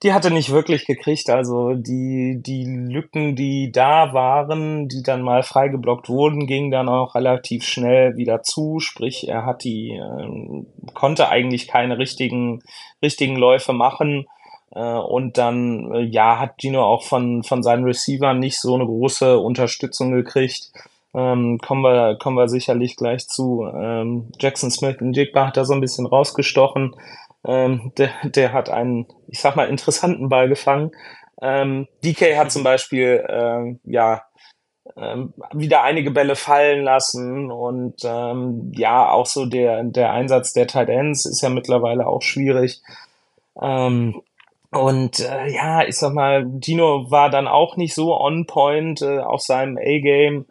[0.06, 1.32] die hatte nicht wirklich gekriegt.
[1.32, 7.16] Also die, die Lücken, die da waren, die dann mal freigeblockt wurden, gingen dann auch
[7.16, 8.80] relativ schnell wieder zu.
[8.80, 10.64] Sprich, er hat die, äh,
[10.94, 12.62] konnte eigentlich keine richtigen,
[13.02, 14.28] richtigen Läufe machen.
[14.76, 18.86] Äh, und dann, äh, ja, hat Gino auch von, von seinen Receivern nicht so eine
[18.86, 20.72] große Unterstützung gekriegt.
[21.16, 23.66] Ähm, kommen wir, kommen wir sicherlich gleich zu.
[23.74, 26.94] Ähm, Jackson Smith und Jigba hat da so ein bisschen rausgestochen.
[27.46, 30.92] Ähm, der, der hat einen, ich sag mal, interessanten Ball gefangen.
[31.42, 34.24] Ähm, DK hat zum Beispiel, ähm, ja,
[34.98, 40.68] ähm, wieder einige Bälle fallen lassen und ähm, ja, auch so der, der Einsatz der
[40.68, 42.82] Tight Ends ist ja mittlerweile auch schwierig.
[43.62, 44.22] Ähm,
[44.72, 49.20] und äh, ja, ich sag mal, Dino war dann auch nicht so on point äh,
[49.20, 50.46] auf seinem A-Game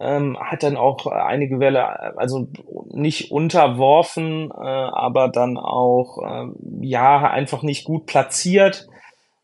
[0.00, 2.48] ähm, hat dann auch einige Welle, also
[2.90, 6.46] nicht unterworfen, äh, aber dann auch, äh,
[6.80, 8.86] ja, einfach nicht gut platziert.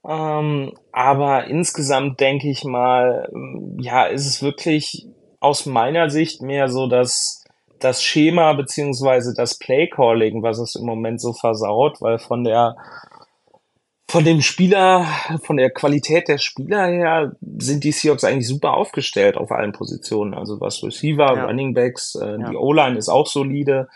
[0.06, 3.28] Ähm, aber insgesamt denke ich mal,
[3.78, 5.06] ja, ist es wirklich
[5.40, 7.44] aus meiner Sicht mehr so, dass
[7.80, 12.76] das Schema beziehungsweise das Playcalling, was es im Moment so versaut, weil von der
[14.08, 15.06] von dem Spieler,
[15.42, 20.34] von der Qualität der Spieler her sind die Seahawks eigentlich super aufgestellt auf allen Positionen.
[20.34, 21.44] Also was Receiver, ja.
[21.46, 22.50] Running Backs, äh, ja.
[22.50, 23.88] die O-Line ist auch solide.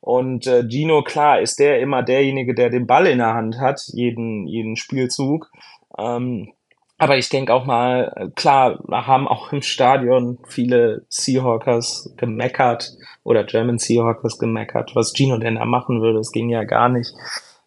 [0.00, 3.82] Und äh, Gino, klar, ist der immer derjenige, der den Ball in der Hand hat,
[3.92, 5.50] jeden, jeden Spielzug.
[5.96, 6.52] Ähm,
[6.98, 13.44] aber ich denke auch mal, äh, klar, haben auch im Stadion viele Seahawkers gemeckert oder
[13.44, 16.18] German Seahawkers gemeckert, was Gino denn da machen würde.
[16.18, 17.12] Das ging ja gar nicht.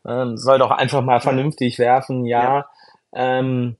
[0.07, 2.43] Ähm, soll doch einfach mal vernünftig werfen, ja.
[2.43, 2.65] ja.
[3.13, 3.77] Ähm,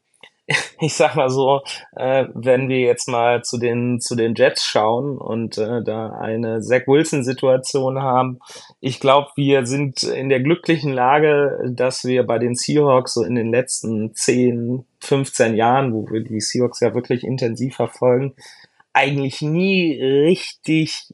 [0.80, 1.62] ich sag mal so,
[1.96, 6.62] äh, wenn wir jetzt mal zu den zu den Jets schauen und äh, da eine
[6.62, 8.40] Zach Wilson Situation haben,
[8.80, 13.36] ich glaube, wir sind in der glücklichen Lage, dass wir bei den Seahawks so in
[13.36, 18.36] den letzten 10, 15 Jahren, wo wir die Seahawks ja wirklich intensiv verfolgen,
[18.94, 21.14] eigentlich nie richtig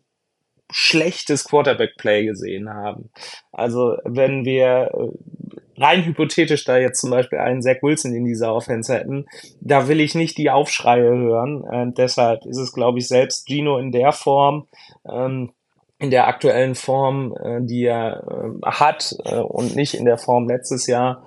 [0.72, 3.10] schlechtes Quarterback-Play gesehen haben.
[3.52, 8.54] Also wenn wir äh, rein hypothetisch da jetzt zum Beispiel einen Zach Wilson in dieser
[8.54, 9.26] Offense hätten,
[9.60, 11.62] da will ich nicht die Aufschreie hören.
[11.62, 14.68] Und deshalb ist es, glaube ich, selbst Gino in der Form,
[15.10, 15.52] ähm,
[16.00, 18.24] in der aktuellen Form, äh, die er
[18.64, 21.26] äh, hat äh, und nicht in der Form letztes Jahr,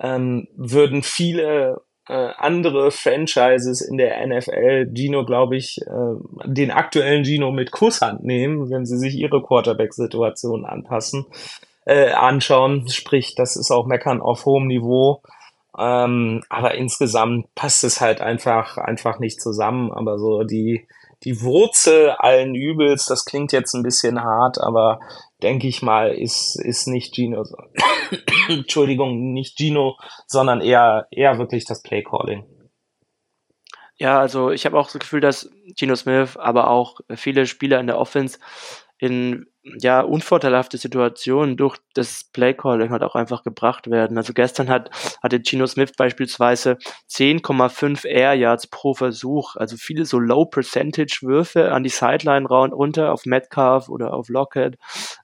[0.00, 6.14] ähm, würden viele äh, andere Franchises in der NFL Gino, glaube ich, äh,
[6.46, 11.26] den aktuellen Gino mit Kusshand nehmen, wenn sie sich ihre Quarterback-Situation anpassen,
[11.84, 12.88] äh, anschauen.
[12.88, 15.22] Sprich, das ist auch Meckern auf hohem Niveau.
[15.78, 19.92] Ähm, aber insgesamt passt es halt einfach, einfach nicht zusammen.
[19.92, 20.86] Aber so die,
[21.24, 25.00] die Wurzel allen Übels, das klingt jetzt ein bisschen hart, aber
[25.42, 27.44] denke ich mal, ist, ist nicht Gino,
[28.48, 29.96] Entschuldigung, nicht Gino,
[30.26, 32.44] sondern eher, eher wirklich das Playcalling.
[33.96, 37.88] Ja, also ich habe auch das Gefühl, dass Gino Smith, aber auch viele Spieler in
[37.88, 38.38] der Offense
[38.98, 39.46] in
[39.80, 44.16] ja, unvorteilhafte Situationen durch das Playcalling halt auch einfach gebracht werden.
[44.16, 44.90] Also gestern hat,
[45.22, 46.78] hatte Gino Smith beispielsweise
[47.10, 53.12] 10,5 Air Yards pro Versuch, also viele so Low Percentage Würfe an die Sideline runter
[53.12, 54.78] auf Metcalf oder auf Lockett,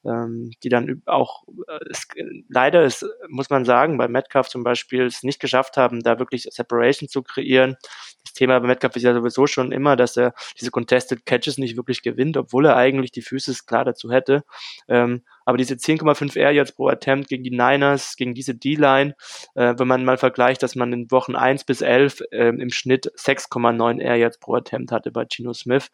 [0.05, 2.07] ähm, die dann auch, äh, es,
[2.49, 6.43] leider ist, muss man sagen, bei Metcalf zum Beispiel es nicht geschafft haben, da wirklich
[6.51, 7.77] Separation zu kreieren.
[8.25, 11.77] Das Thema bei Metcalf ist ja sowieso schon immer, dass er diese Contested Catches nicht
[11.77, 14.45] wirklich gewinnt, obwohl er eigentlich die Füße klar dazu hätte.
[14.89, 19.15] Ähm, aber diese 10,5 Air Yards pro Attempt gegen die Niners, gegen diese D-Line,
[19.55, 23.13] äh, wenn man mal vergleicht, dass man in Wochen 1 bis 11 äh, im Schnitt
[23.17, 25.89] 6,9 Air Yards pro Attempt hatte bei Gino Smith.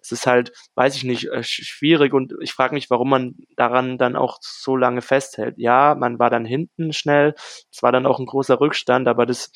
[0.00, 3.98] Das ist halt, weiß ich nicht, äh, schwierig und ich frage mich, warum man daran
[3.98, 5.54] dann auch so lange festhält.
[5.58, 7.34] Ja, man war dann hinten schnell,
[7.70, 9.52] es war dann auch ein großer Rückstand, aber das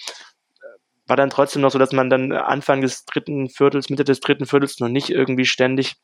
[1.10, 4.46] war dann trotzdem noch so, dass man dann Anfang des dritten Viertels, Mitte des dritten
[4.46, 5.96] Viertels noch nicht irgendwie ständig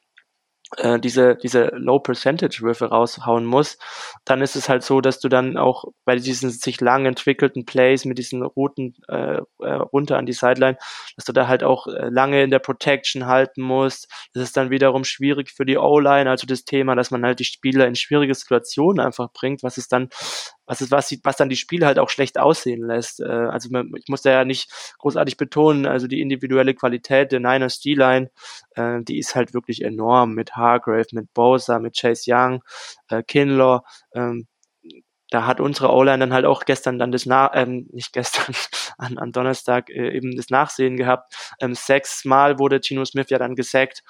[0.79, 3.79] äh, diese, diese Low-Percentage-Würfe raushauen muss,
[4.25, 8.05] dann ist es halt so, dass du dann auch bei diesen sich lang entwickelten Plays
[8.05, 10.77] mit diesen Routen äh, äh, runter an die Sideline,
[11.15, 14.09] dass du da halt auch äh, lange in der Protection halten musst.
[14.35, 17.45] Das ist dann wiederum schwierig für die O-Line, also das Thema, dass man halt die
[17.45, 20.09] Spieler in schwierige Situationen einfach bringt, was es dann
[20.67, 23.21] was, ist, was, was dann die Spiele halt auch schlecht aussehen lässt.
[23.21, 27.81] Äh, also ich muss da ja nicht großartig betonen, also die individuelle Qualität der Niners
[27.81, 28.31] D-Line,
[28.75, 32.63] äh, die ist halt wirklich enorm mit Hargrave, mit Bosa, mit Chase Young,
[33.09, 33.81] äh, Kinlaw,
[34.15, 34.47] ähm,
[35.31, 38.55] da hat unsere O-Line dann halt auch gestern dann das nach, ähm, nicht gestern,
[38.99, 41.35] an, an Donnerstag äh, eben das Nachsehen gehabt.
[41.61, 44.03] Ähm, sechsmal wurde Gino Smith ja dann gesackt.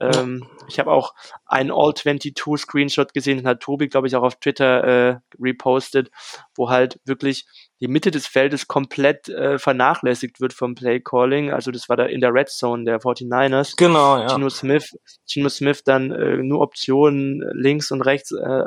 [0.00, 1.14] Ähm, ich habe auch
[1.46, 6.10] einen All-22 Screenshot gesehen, den hat Tobi, glaube ich, auch auf Twitter äh, repostet,
[6.54, 7.46] wo halt wirklich
[7.80, 11.52] die Mitte des Feldes komplett äh, vernachlässigt wird vom Play Calling.
[11.52, 13.74] Also das war da in der Red Zone der 49ers.
[13.76, 14.28] Genau, ja.
[14.28, 18.64] Gino Smith, Gino Smith dann äh, nur Optionen links und rechts äh,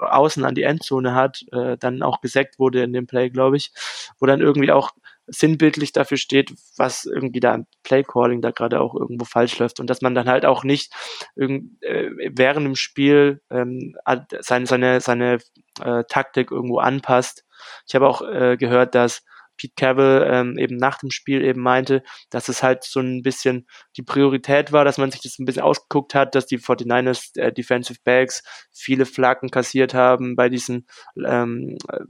[0.00, 3.72] außen an die Endzone hat, äh, dann auch gesackt wurde in dem Play, glaube ich,
[4.18, 4.90] wo dann irgendwie auch
[5.26, 9.88] sinnbildlich dafür steht, was irgendwie da im Playcalling da gerade auch irgendwo falsch läuft und
[9.88, 10.92] dass man dann halt auch nicht
[11.36, 13.96] irgend, äh, während dem Spiel ähm,
[14.40, 15.38] seine seine seine
[15.82, 17.44] äh, Taktik irgendwo anpasst
[17.86, 19.22] ich habe auch äh, gehört, dass
[19.60, 23.66] Pete Cavill ähm, eben nach dem Spiel eben meinte, dass es halt so ein bisschen
[23.96, 27.52] die Priorität war, dass man sich das ein bisschen ausgeguckt hat, dass die 49ers äh,
[27.52, 28.42] Defensive Backs
[28.72, 30.86] viele Flaggen kassiert haben bei diesen,
[31.22, 32.00] ähm, äh,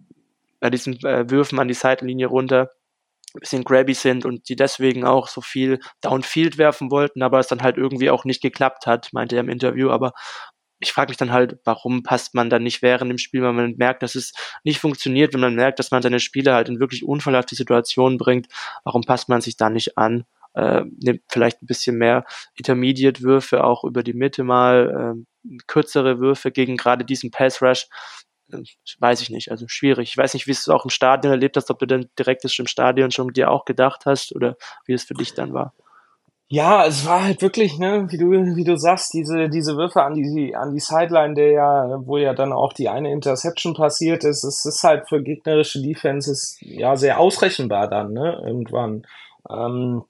[0.61, 2.71] bei diesen äh, Würfen an die Seitenlinie runter
[3.35, 7.47] ein bisschen grabby sind und die deswegen auch so viel Downfield werfen wollten, aber es
[7.47, 9.91] dann halt irgendwie auch nicht geklappt hat, meinte er im Interview.
[9.91, 10.13] Aber
[10.81, 13.77] ich frage mich dann halt, warum passt man dann nicht während dem Spiel, wenn man
[13.77, 14.33] merkt, dass es
[14.65, 18.49] nicht funktioniert, wenn man merkt, dass man seine Spieler halt in wirklich unfallhafte Situationen bringt,
[18.85, 20.25] warum passt man sich da nicht an?
[20.55, 22.25] Äh, nimmt vielleicht ein bisschen mehr
[22.57, 25.15] Intermediate-Würfe auch über die Mitte mal,
[25.45, 27.87] äh, kürzere Würfe gegen gerade diesen Pass-Rush.
[28.51, 28.63] Äh,
[28.99, 30.09] weiß ich nicht, also schwierig.
[30.09, 32.67] Ich weiß nicht, wie es auch im Stadion erlebt hast, ob du dann direkt im
[32.67, 35.75] Stadion schon dir auch gedacht hast oder wie es für dich dann war.
[36.53, 40.15] Ja, es war halt wirklich, ne, wie du, wie du sagst, diese, diese Würfe an
[40.15, 44.43] die, an die Sideline, der ja, wo ja dann auch die eine Interception passiert ist,
[44.43, 49.07] es ist halt für gegnerische Defenses ja sehr ausrechenbar dann, ne, irgendwann.
[49.49, 50.03] Ähm,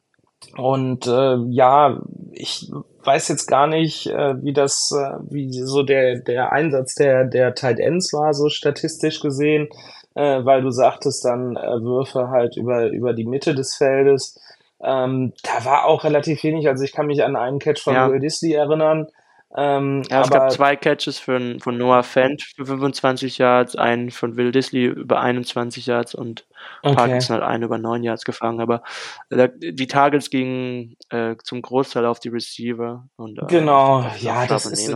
[0.57, 2.01] und äh, ja,
[2.33, 2.71] ich
[3.05, 7.55] weiß jetzt gar nicht, äh, wie das, äh, wie so der, der Einsatz der, der
[7.55, 9.69] Tight Ends war, so statistisch gesehen,
[10.15, 14.41] äh, weil du sagtest dann äh, Würfe halt über, über die Mitte des Feldes.
[14.83, 16.69] Ähm, da war auch relativ wenig.
[16.69, 18.11] Also ich kann mich an einen Catch von ja.
[18.11, 19.09] Will Disley erinnern.
[19.57, 24.37] Ähm, ja, es gab zwei Catches für, von Noah Fent für 25 Yards, einen von
[24.37, 26.47] Will Disley über 21 Yards und
[26.83, 26.95] okay.
[26.95, 28.61] Parkinson hat einen über 9 Yards gefangen.
[28.61, 28.85] Aber
[29.31, 33.09] äh, die Targets gingen äh, zum Großteil auf die Receiver.
[33.17, 34.93] Und, äh, genau, ja, das ist eh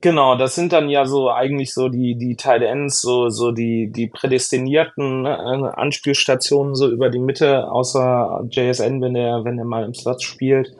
[0.00, 3.90] genau, das sind dann ja so eigentlich so die die Tight Ends, so so die
[3.90, 9.84] die prädestinierten äh, Anspielstationen so über die Mitte, außer JSN, wenn er wenn er mal
[9.84, 10.72] im Slot spielt.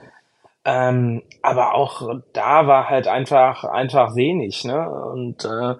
[0.64, 4.90] Ähm, aber auch da war halt einfach, einfach wenig, ne?
[4.90, 5.74] Und äh,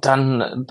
[0.00, 0.66] dann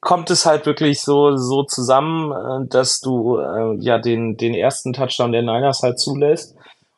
[0.00, 4.92] kommt es halt wirklich so, so zusammen, äh, dass du äh, ja den, den ersten
[4.92, 6.56] Touchdown der Niners halt zulässt.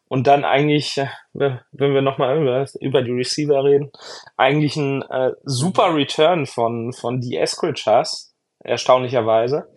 [0.08, 3.90] Und dann eigentlich, äh, wenn wir nochmal über, über die Receiver reden,
[4.36, 9.68] eigentlich ein äh, super Return von, von die Eskridge hast, erstaunlicherweise.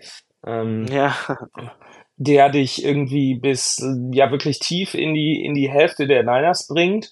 [0.46, 1.16] Ähm, ja
[2.18, 3.78] der dich irgendwie bis
[4.12, 7.12] ja wirklich tief in die in die Hälfte der Niners bringt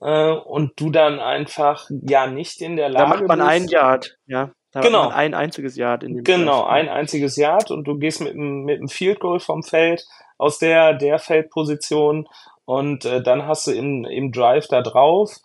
[0.00, 3.14] äh, und du dann einfach ja nicht in der Lage bist.
[3.14, 4.50] Da macht man bist, ein Yard, ja.
[4.72, 5.08] Da genau.
[5.08, 6.70] ein einziges Yard in dem Genau, Feld.
[6.70, 10.04] ein einziges Yard und du gehst mit einem mit einem Field Goal vom Feld
[10.38, 12.26] aus der der Feldposition
[12.64, 15.36] und äh, dann hast du im im Drive da drauf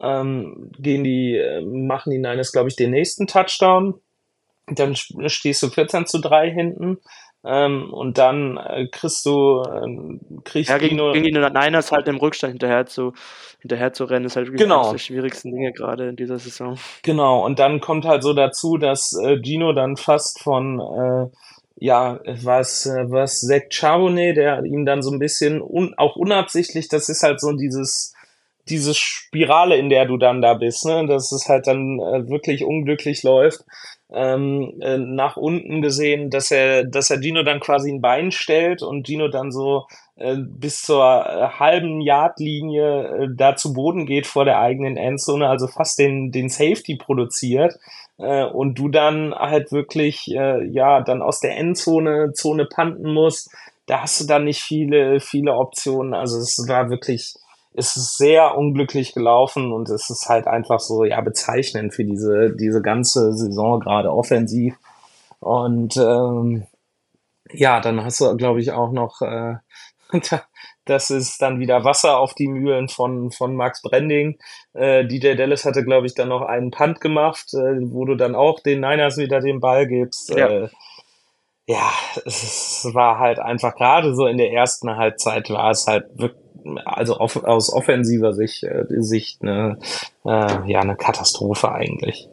[0.00, 4.00] ähm, gehen die äh, machen die Niners glaube ich den nächsten Touchdown
[4.68, 6.98] dann stehst du 14 zu 3 hinten
[7.46, 12.16] ähm, und dann äh, kriegst du, ähm, kriegst ja, gegen, gegen die Niners halt im
[12.16, 13.12] Rückstand hinterher zu,
[13.60, 14.80] hinterher zu rennen, ist halt wirklich genau.
[14.80, 16.76] eines der schwierigsten Dinge gerade in dieser Saison.
[17.02, 21.36] Genau, und dann kommt halt so dazu, dass äh, Gino dann fast von, äh,
[21.78, 26.88] ja, was, äh, was Zach Charbonnet, der ihm dann so ein bisschen un, auch unabsichtlich,
[26.88, 28.12] das ist halt so dieses,
[28.68, 32.64] diese Spirale, in der du dann da bist, ne, dass es halt dann äh, wirklich
[32.64, 33.64] unglücklich läuft
[34.12, 38.82] ähm, äh, nach unten gesehen, dass er, dass er Gino dann quasi ein Bein stellt
[38.82, 44.26] und Gino dann so äh, bis zur äh, halben Yardlinie äh, da zu Boden geht
[44.26, 47.78] vor der eigenen Endzone, also fast den, den Safety produziert
[48.18, 53.50] äh, und du dann halt wirklich äh, ja dann aus der Endzone Zone panten musst.
[53.86, 56.14] Da hast du dann nicht viele, viele Optionen.
[56.14, 57.34] Also es war wirklich
[57.76, 62.56] ist es sehr unglücklich gelaufen und es ist halt einfach so, ja, bezeichnend für diese,
[62.56, 64.76] diese ganze Saison, gerade offensiv.
[65.40, 66.66] Und ähm,
[67.52, 69.56] ja, dann hast du, glaube ich, auch noch, äh,
[70.86, 74.38] das ist dann wieder Wasser auf die Mühlen von, von Max Brending.
[74.72, 78.34] Äh, DJ Dallas hatte, glaube ich, dann noch einen Punt gemacht, äh, wo du dann
[78.34, 80.30] auch den Niners wieder den Ball gibst.
[80.30, 80.48] Ja.
[80.48, 80.68] Äh,
[81.66, 81.90] ja,
[82.24, 86.45] es war halt einfach gerade so in der ersten Halbzeit war es halt wirklich,
[86.84, 89.78] also auf, aus offensiver Sicht, äh, Sicht eine,
[90.24, 92.28] äh, ja, eine Katastrophe eigentlich.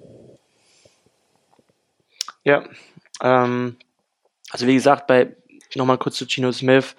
[2.43, 2.63] Ja,
[3.21, 3.77] ähm,
[4.51, 5.35] also wie gesagt, bei
[5.75, 6.95] nochmal kurz zu Gino Smith,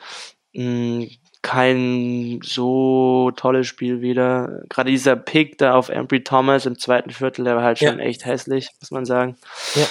[0.55, 1.11] mh, hm,
[1.42, 4.62] kein so tolles Spiel wieder.
[4.70, 8.05] Gerade dieser Pick da auf Embry Thomas im zweiten Viertel, der war halt schon ja.
[8.05, 9.37] echt hässlich, muss man sagen.
[9.75, 9.87] Ja.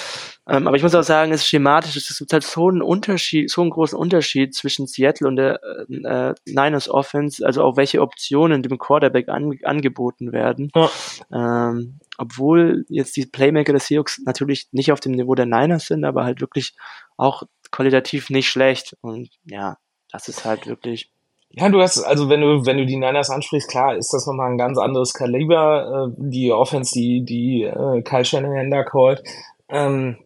[0.46, 3.50] Ähm, aber ich muss auch sagen, es ist schematisch, es gibt halt so einen Unterschied,
[3.50, 8.02] so einen großen Unterschied zwischen Seattle und der äh, äh Niners Offense, also auch welche
[8.02, 10.70] Optionen dem Quarterback an, angeboten werden.
[10.74, 11.70] Ja.
[11.70, 16.04] Ähm, obwohl jetzt die Playmaker des Seahawks natürlich nicht auf dem Niveau der Niners sind,
[16.04, 16.74] aber halt wirklich
[17.16, 18.96] auch qualitativ nicht schlecht.
[19.00, 19.78] Und ja,
[20.12, 21.10] das ist halt wirklich
[21.56, 24.50] ja, du hast, also wenn du, wenn du die Niners ansprichst, klar, ist das nochmal
[24.50, 29.22] ein ganz anderes Kaliber, äh, die Offense, die, die äh, Kyle Shanahan da callt.
[29.68, 30.18] Ähm,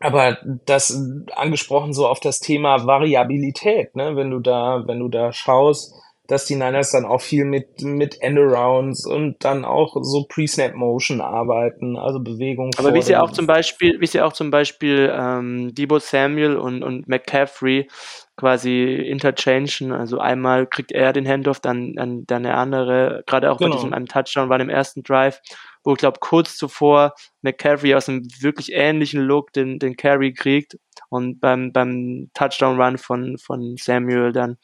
[0.00, 0.96] aber das
[1.34, 4.16] angesprochen so auf das Thema Variabilität, ne?
[4.16, 5.94] Wenn du da, wenn du da schaust,
[6.28, 11.96] dass die Niners dann auch viel mit, mit Endarounds und dann auch so Pre-Snap-Motion arbeiten,
[11.96, 12.70] also Bewegung.
[12.76, 16.84] Aber wie sie auch zum Beispiel, wie sie auch zum Beispiel ähm, Debo Samuel und,
[16.84, 17.88] und McCaffrey
[18.36, 19.90] quasi interchangen.
[19.90, 23.70] Also einmal kriegt er den Handoff, dann, dann, dann der andere, gerade auch genau.
[23.70, 25.40] bei diesem einem Touchdown war im ersten Drive,
[25.84, 30.78] wo ich glaube kurz zuvor McCaffrey aus einem wirklich ähnlichen Look den, den Carry kriegt
[31.10, 34.58] und beim, beim Touchdown-Run von, von Samuel dann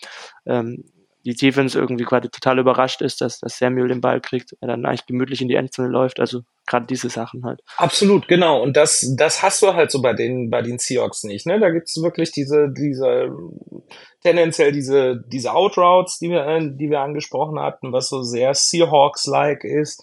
[0.46, 0.84] ähm,
[1.24, 4.84] die Defense irgendwie quasi total überrascht ist, dass, dass Samuel den Ball kriegt, er dann
[4.84, 6.20] eigentlich gemütlich in die Endzone läuft.
[6.20, 7.60] Also gerade diese Sachen halt.
[7.78, 8.62] Absolut, genau.
[8.62, 11.46] Und das, das hast du halt so bei den, bei den Seahawks nicht.
[11.46, 11.58] Ne?
[11.60, 13.34] Da gibt's wirklich diese, diese,
[14.22, 20.02] tendenziell diese, diese Outroutes, die wir, die wir angesprochen hatten, was so sehr Seahawks-like ist.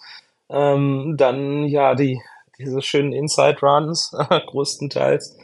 [0.52, 2.22] Ähm, dann ja die,
[2.60, 4.12] diese schönen Inside Runs,
[4.48, 5.38] größtenteils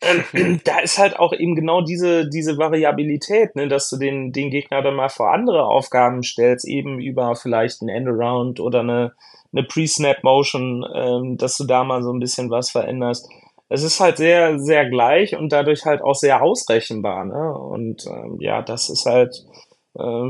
[0.00, 4.50] ähm, da ist halt auch eben genau diese, diese Variabilität, ne, dass du den, den
[4.50, 9.12] Gegner dann mal vor andere Aufgaben stellst, eben über vielleicht ein Endaround oder eine,
[9.52, 13.28] eine Pre-Snap-Motion, ähm, dass du da mal so ein bisschen was veränderst.
[13.70, 17.24] Es ist halt sehr, sehr gleich und dadurch halt auch sehr ausrechenbar.
[17.24, 17.52] Ne?
[17.52, 19.44] Und ähm, ja, das ist halt,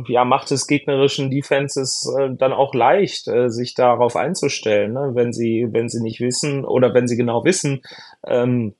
[0.08, 5.10] ja, macht es gegnerischen Defenses äh, dann auch leicht, äh, sich darauf einzustellen, ne?
[5.14, 7.82] wenn sie, wenn sie nicht wissen oder wenn sie genau wissen,
[8.26, 8.74] ähm,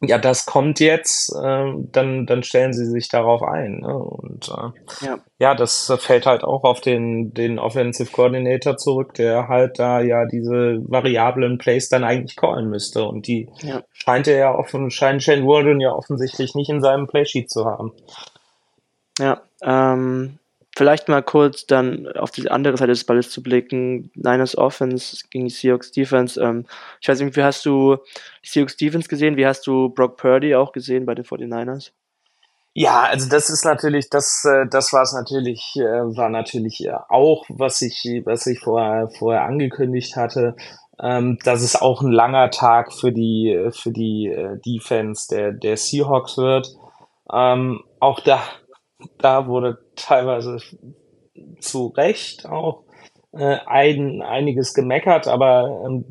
[0.00, 3.80] ja, das kommt jetzt, äh, dann, dann stellen sie sich darauf ein.
[3.80, 3.98] Ne?
[3.98, 5.18] Und äh, ja.
[5.40, 10.24] ja, das fällt halt auch auf den, den Offensive Coordinator zurück, der halt da ja
[10.26, 13.02] diese variablen Plays dann eigentlich callen müsste.
[13.04, 13.82] Und die ja.
[13.92, 17.92] scheint er ja offen, scheint Shane Walden ja offensichtlich nicht in seinem Playsheet zu haben.
[19.18, 20.38] Ja, ähm,
[20.78, 24.12] Vielleicht mal kurz dann auf die andere Seite des Balles zu blicken.
[24.14, 26.40] Niners Offense gegen Seahawks Defense.
[26.40, 26.66] Ähm,
[27.00, 27.96] ich weiß nicht, wie hast du
[28.44, 29.36] Seahawks Defense gesehen?
[29.36, 31.90] Wie hast du Brock Purdy auch gesehen bei den 49ers?
[32.74, 36.92] Ja, also das ist natürlich, das, äh, das war es natürlich, äh, war natürlich äh,
[37.08, 40.54] auch, was ich, was ich vorher, vorher angekündigt hatte,
[41.02, 44.32] ähm, dass es auch ein langer Tag für die, für die
[44.64, 46.68] Defense der, der Seahawks wird.
[47.32, 48.40] Ähm, auch da,
[49.18, 50.58] da wurde teilweise
[51.60, 52.84] zu Recht auch
[53.32, 56.04] äh, ein, einiges gemeckert, aber ähm,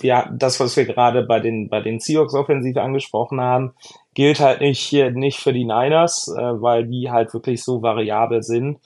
[0.00, 3.74] ja, das, was wir gerade bei den, bei den Seahawks offensiv angesprochen haben,
[4.14, 8.42] gilt halt nicht hier nicht für die Niners, äh, weil die halt wirklich so variabel
[8.42, 8.78] sind.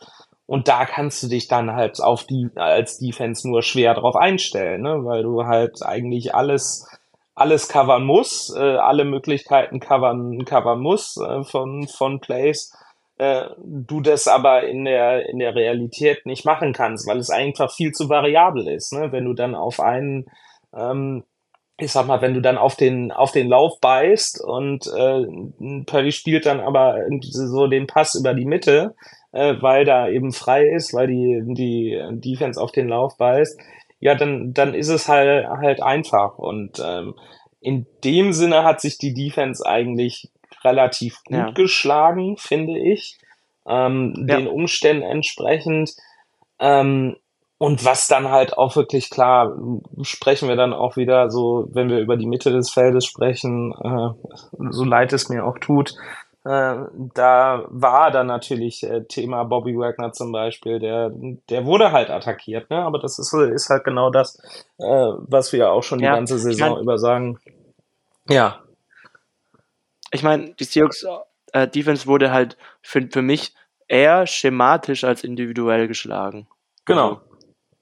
[0.47, 4.83] Und da kannst du dich dann halt auf die als Defense nur schwer drauf einstellen,
[4.83, 5.05] ne?
[5.05, 6.87] weil du halt eigentlich alles
[7.35, 12.73] alles covern musst, äh, alle Möglichkeiten covern covern musst äh, von von Plays
[13.19, 17.73] äh, du das aber in der, in der Realität nicht machen kannst, weil es einfach
[17.73, 18.93] viel zu variabel ist.
[18.93, 19.13] Ne?
[19.13, 20.27] Wenn du dann auf einen,
[20.75, 21.25] ähm,
[21.79, 25.27] ich sag mal, wenn du dann auf den, auf den Lauf beißt und äh,
[25.87, 28.95] Purdy spielt dann aber so den Pass über die Mitte,
[29.33, 33.61] äh, weil da eben frei ist, weil die, die Defense auf den Lauf beißt,
[34.01, 36.39] ja, dann, dann ist es halt, halt einfach.
[36.39, 37.15] Und ähm,
[37.61, 40.31] in dem Sinne hat sich die Defense eigentlich
[40.65, 41.51] relativ gut ja.
[41.51, 43.19] geschlagen, finde ich.
[43.67, 44.37] Ähm, ja.
[44.37, 45.93] Den Umständen entsprechend.
[46.59, 47.17] Ähm,
[47.59, 49.57] und was dann halt auch wirklich klar,
[50.03, 54.69] sprechen wir dann auch wieder so, wenn wir über die Mitte des Feldes sprechen, äh,
[54.71, 55.95] so leid es mir auch tut,
[56.45, 56.75] äh,
[57.15, 61.11] da war dann natürlich äh, Thema Bobby Wagner zum Beispiel, der,
[61.49, 62.83] der wurde halt attackiert, ne?
[62.83, 64.37] aber das ist, ist halt genau das,
[64.79, 67.39] äh, was wir auch schon ja, die ganze Saison über sagen.
[68.29, 68.64] Ja
[70.15, 71.05] ich meine, die Seahawks
[71.53, 73.55] äh, Defense wurde halt für, für mich
[73.89, 76.47] eher schematisch als individuell geschlagen.
[76.85, 77.21] Genau.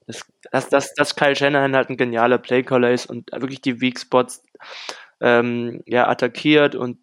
[0.07, 0.21] Also,
[0.51, 4.43] dass, dass, dass Kyle Shanahan halt ein genialer Playcaller ist und wirklich die Weak Spots
[5.21, 6.97] ähm, ja, attackiert und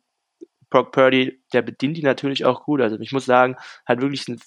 [0.68, 2.80] Brock Purdy, der bedient die natürlich auch gut.
[2.80, 3.56] Also ich muss sagen,
[3.86, 4.40] hat wirklich ein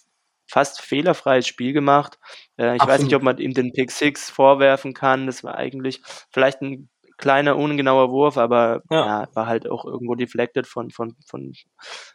[0.47, 2.19] fast fehlerfreies Spiel gemacht.
[2.57, 2.89] Äh, ich Absolut.
[2.89, 5.25] weiß nicht, ob man ihm den Pick 6 vorwerfen kann.
[5.25, 6.89] Das war eigentlich vielleicht ein
[7.23, 9.05] kleiner, ungenauer Wurf, aber ja.
[9.21, 9.27] ja.
[9.33, 11.53] war halt auch irgendwo deflected von, von, von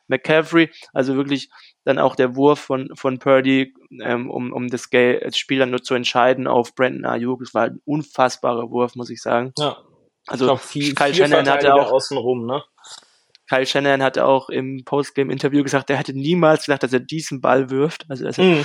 [0.07, 0.71] McCaffrey.
[0.93, 1.49] Also wirklich
[1.85, 5.95] dann auch der Wurf von, von Purdy, ähm, um, um das, Spiel dann nur zu
[5.95, 7.41] entscheiden auf Brandon Ayuk.
[7.41, 9.55] Das war halt ein unfassbarer Wurf, muss ich sagen.
[9.59, 9.79] Ja.
[10.27, 12.63] Also ich glaub, viel, Kyle Shannon hatte auch außenrum, ne?
[13.49, 17.71] Kyle Shannon hat auch im Postgame-Interview gesagt, er hätte niemals gedacht, dass er diesen Ball
[17.71, 18.05] wirft.
[18.11, 18.59] Also das mm.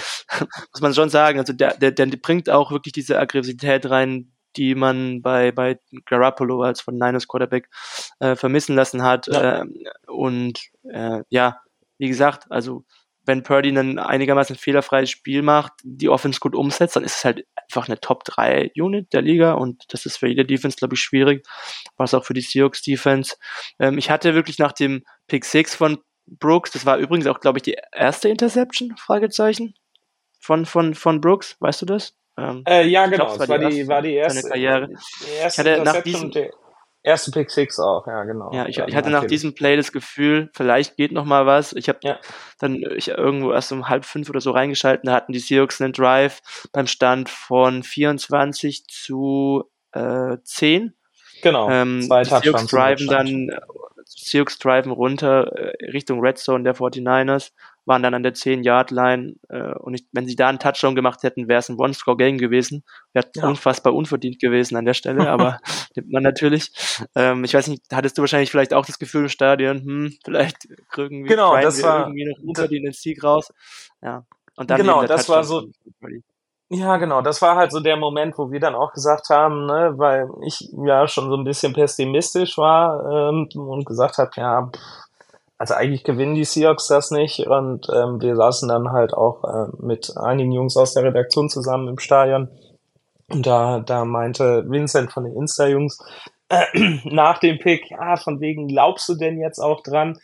[0.74, 1.40] muss man schon sagen.
[1.40, 6.62] Also der, der, der bringt auch wirklich diese Aggressivität rein, die man bei, bei Garoppolo
[6.62, 7.70] als von Niners Quarterback
[8.20, 9.28] äh, vermissen lassen hat.
[9.28, 9.62] Ja.
[9.62, 9.66] Äh,
[10.08, 11.62] und äh, ja,
[11.98, 12.86] wie gesagt, also
[13.26, 17.46] wenn Purdy ein einigermaßen fehlerfreies Spiel macht, die Offense gut umsetzt, dann ist es halt
[17.56, 21.02] einfach eine Top 3 Unit der Liga und das ist für jede Defense, glaube ich,
[21.02, 21.46] schwierig,
[21.96, 23.36] was auch für die Seahawks Defense.
[23.80, 27.60] Ähm, ich hatte wirklich nach dem Pick 6 von Brooks, das war übrigens auch, glaube
[27.60, 29.74] ich, die erste Interception, Fragezeichen,
[30.40, 32.16] von, von, von Brooks, weißt du das?
[32.38, 34.88] Ähm, äh, ja, genau, glaub, das war, die, war die erste, Karriere.
[34.88, 36.32] Die erste ich hatte nach diesem,
[37.06, 38.50] Erste Pick Six auch, ja, genau.
[38.54, 41.74] Ja, ich, ich hatte nach diesem Play das Gefühl, vielleicht geht noch mal was.
[41.74, 42.18] Ich habe ja.
[42.60, 45.92] dann ich irgendwo erst um halb fünf oder so reingeschalten, da hatten die Seahawks einen
[45.92, 50.94] Drive beim Stand von 24 zu äh, 10.
[51.42, 53.52] Genau, ähm, zwei die Seahawks driven dann,
[54.06, 57.52] Seahawks driven runter äh, Richtung Red Zone der 49ers
[57.86, 61.48] waren dann an der 10-Yard-Line äh, und ich, wenn sie da einen Touchdown gemacht hätten,
[61.48, 62.84] wäre es ein One-Score-Game gewesen.
[63.14, 63.48] Wäre ja.
[63.48, 65.60] unfassbar unverdient gewesen an der Stelle, aber
[65.96, 66.72] nimmt man natürlich.
[67.16, 70.68] Ähm, ich weiß nicht, hattest du wahrscheinlich vielleicht auch das Gefühl im Stadion, hm, vielleicht
[70.96, 73.54] irgendwie genau, das wir war, irgendwie noch unverdienten Sieg raus.
[74.02, 74.26] Ja.
[74.56, 75.70] Und dann genau, das war so.
[76.70, 79.94] Ja, genau, das war halt so der Moment, wo wir dann auch gesagt haben, ne,
[79.98, 84.82] weil ich ja schon so ein bisschen pessimistisch war ähm, und gesagt habe, ja, pff,
[85.58, 89.68] also eigentlich gewinnen die Seahawks das nicht und ähm, wir saßen dann halt auch äh,
[89.80, 92.50] mit einigen Jungs aus der Redaktion zusammen im Stadion
[93.30, 96.00] und da, da meinte Vincent von den Insta-Jungs
[96.50, 96.66] äh,
[97.06, 100.20] nach dem Pick, ja, von wegen glaubst du denn jetzt auch dran?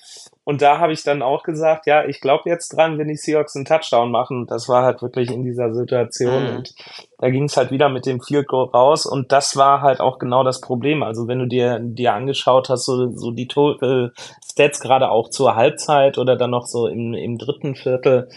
[0.50, 3.56] Und da habe ich dann auch gesagt, ja, ich glaube jetzt dran, wenn die Seahawks
[3.56, 4.48] einen Touchdown machen.
[4.48, 6.44] Das war halt wirklich in dieser Situation.
[6.44, 6.56] Mhm.
[6.56, 6.74] Und
[7.20, 9.06] da ging es halt wieder mit dem Field Goal raus.
[9.06, 11.04] Und das war halt auch genau das Problem.
[11.04, 14.12] Also wenn du dir, dir angeschaut hast, so, so die Total
[14.44, 18.28] Stats gerade auch zur Halbzeit oder dann noch so im, im dritten Viertel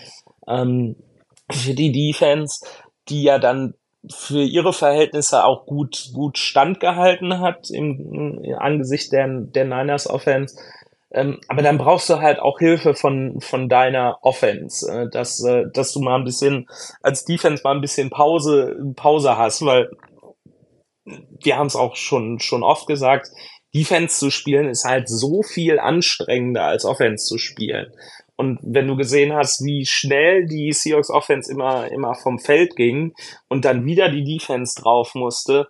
[0.47, 0.97] ähm,
[1.51, 2.63] für die Defense,
[3.09, 3.73] die ja dann
[4.11, 10.59] für ihre Verhältnisse auch gut, gut standgehalten hat im, im Angesicht der, der Niners Offense
[11.15, 15.65] ähm, aber dann brauchst du halt auch Hilfe von, von deiner Offense, äh, dass, äh,
[15.73, 16.69] dass du mal ein bisschen
[17.03, 19.91] als Defense mal ein bisschen Pause, Pause hast, weil
[21.05, 23.29] wir haben es auch schon, schon oft gesagt,
[23.75, 27.93] Defense zu spielen ist halt so viel anstrengender als Offense zu spielen.
[28.37, 33.15] Und wenn du gesehen hast, wie schnell die Seahawks Offense immer, immer vom Feld ging
[33.49, 35.69] und dann wieder die Defense drauf musste,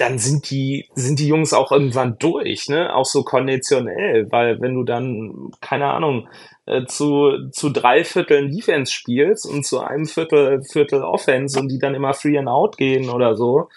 [0.00, 2.94] dann sind die, sind die Jungs auch irgendwann durch, ne?
[2.94, 6.28] Auch so konditionell, weil wenn du dann, keine Ahnung,
[6.66, 11.78] äh, zu, zu drei Vierteln Defense spielst und zu einem Viertel, Viertel Offense und die
[11.78, 13.68] dann immer free and out gehen oder so,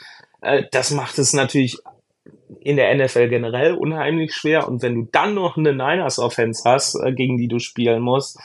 [0.42, 1.78] äh, das macht es natürlich
[2.60, 4.68] in der NFL generell unheimlich schwer.
[4.68, 8.38] Und wenn du dann noch eine Niners Offense hast, äh, gegen die du spielen musst,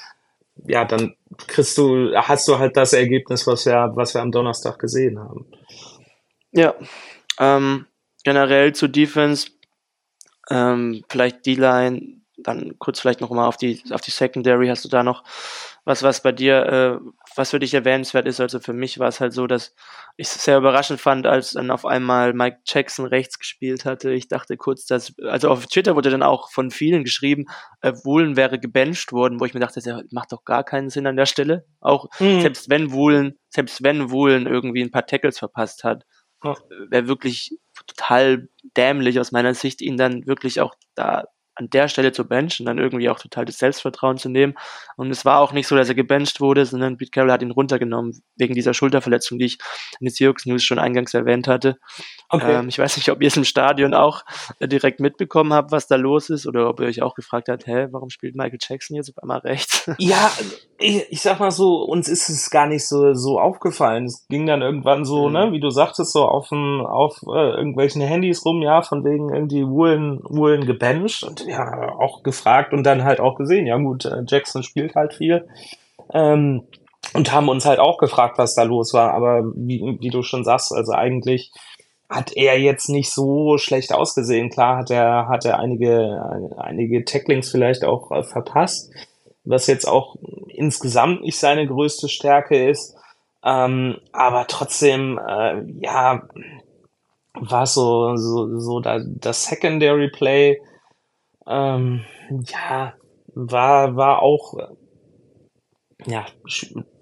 [0.64, 1.14] ja, dann
[1.46, 5.46] kriegst du, hast du halt das Ergebnis, was wir, was wir am Donnerstag gesehen haben.
[6.52, 6.74] Ja,
[7.38, 7.86] ähm,
[8.24, 9.50] generell zu Defense,
[10.50, 14.68] ähm, vielleicht D-Line, dann kurz vielleicht noch mal auf die, auf die Secondary.
[14.68, 15.24] Hast du da noch
[15.84, 18.40] was, was bei dir, äh, was für dich erwähnenswert ist?
[18.40, 19.74] Also für mich war es halt so, dass
[20.16, 24.12] ich es sehr überraschend fand, als dann auf einmal Mike Jackson rechts gespielt hatte.
[24.12, 27.46] Ich dachte kurz, dass, also auf Twitter wurde dann auch von vielen geschrieben,
[27.80, 31.06] äh, Woolen wäre gebencht worden, wo ich mir dachte, das macht doch gar keinen Sinn
[31.06, 31.64] an der Stelle.
[31.80, 32.42] Auch mhm.
[32.42, 36.04] selbst wenn Woolen, selbst wenn Woolen irgendwie ein paar Tackles verpasst hat,
[36.88, 41.24] wäre wirklich total dämlich aus meiner Sicht, ihn dann wirklich auch da
[41.56, 44.54] an der Stelle zu benchen, dann irgendwie auch total das Selbstvertrauen zu nehmen.
[44.96, 47.50] Und es war auch nicht so, dass er gebencht wurde, sondern Pete Carroll hat ihn
[47.50, 49.58] runtergenommen, wegen dieser Schulterverletzung, die ich
[49.98, 51.78] in den Seahawks News schon eingangs erwähnt hatte.
[52.28, 52.58] Okay.
[52.58, 54.24] Ähm, ich weiß nicht, ob ihr es im Stadion auch
[54.58, 57.66] äh, direkt mitbekommen habt, was da los ist, oder ob ihr euch auch gefragt habt,
[57.66, 59.90] hä, warum spielt Michael Jackson jetzt auf einmal rechts?
[59.98, 60.30] Ja,
[60.78, 64.04] ich, ich sag mal so, uns ist es gar nicht so, so aufgefallen.
[64.04, 65.32] Es ging dann irgendwann so, mhm.
[65.32, 69.32] ne, wie du sagtest, so auf, ein, auf äh, irgendwelchen Handys rum, ja, von wegen
[69.32, 74.04] irgendwie Woolen, Woolen gebencht und ja, auch gefragt und dann halt auch gesehen, ja gut,
[74.04, 75.48] äh, Jackson spielt halt viel.
[76.12, 76.66] Ähm,
[77.14, 79.14] und haben uns halt auch gefragt, was da los war.
[79.14, 81.52] Aber wie, wie du schon sagst, also eigentlich
[82.08, 84.50] hat er jetzt nicht so schlecht ausgesehen.
[84.50, 88.90] Klar hat er, hat er einige, einige Tacklings vielleicht auch äh, verpasst,
[89.44, 90.16] was jetzt auch
[90.48, 92.96] insgesamt nicht seine größte Stärke ist.
[93.44, 96.22] Ähm, aber trotzdem, äh, ja,
[97.34, 100.60] war so, so, so da, das Secondary Play,
[101.46, 102.04] ähm,
[102.46, 102.94] ja,
[103.34, 104.54] war, war auch,
[106.06, 106.24] ja,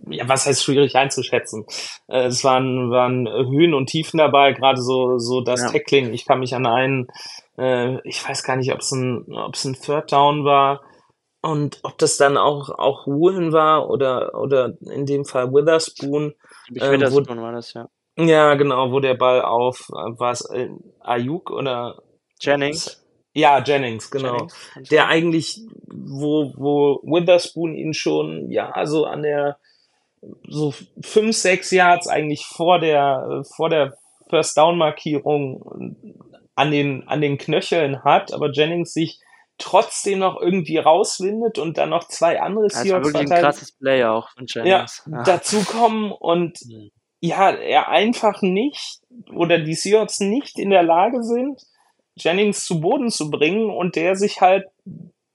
[0.09, 1.67] ja, was heißt schwierig einzuschätzen?
[2.09, 5.71] Äh, es waren, waren Höhen und Tiefen dabei, gerade so, so das ja.
[5.71, 6.13] Tackling.
[6.13, 7.09] Ich kann mich an einen,
[7.59, 10.83] äh, ich weiß gar nicht, ob es ein, ob es ein Third Down war
[11.45, 16.35] und ob das dann auch, auch Woolen war oder, oder in dem Fall Witherspoon.
[16.73, 17.89] Ich äh, Witherspoon wo, war das, ja.
[18.17, 22.03] Ja, genau, wo der Ball auf, war es äh, Ayuk oder?
[22.41, 23.05] Jennings.
[23.35, 24.47] Ja, Jennings, genau.
[24.77, 24.89] Jennings.
[24.91, 29.59] Der eigentlich, wo, wo Witherspoon ihn schon, ja, so an der,
[30.49, 33.97] so fünf, sechs Yards eigentlich vor der, vor der
[34.29, 35.97] First Down Markierung
[36.55, 39.21] an den, an den Knöcheln hat, aber Jennings sich
[39.59, 43.73] trotzdem noch irgendwie rauswindet und dann noch zwei andere Seahawks Das war wirklich ein krasses
[43.73, 45.03] Play auch von Jennings.
[45.07, 45.23] Ja, ja.
[45.23, 46.91] dazu kommen und mhm.
[47.21, 49.01] ja, er einfach nicht
[49.33, 51.63] oder die Seahawks nicht in der Lage sind,
[52.17, 54.67] Jennings zu Boden zu bringen und der sich halt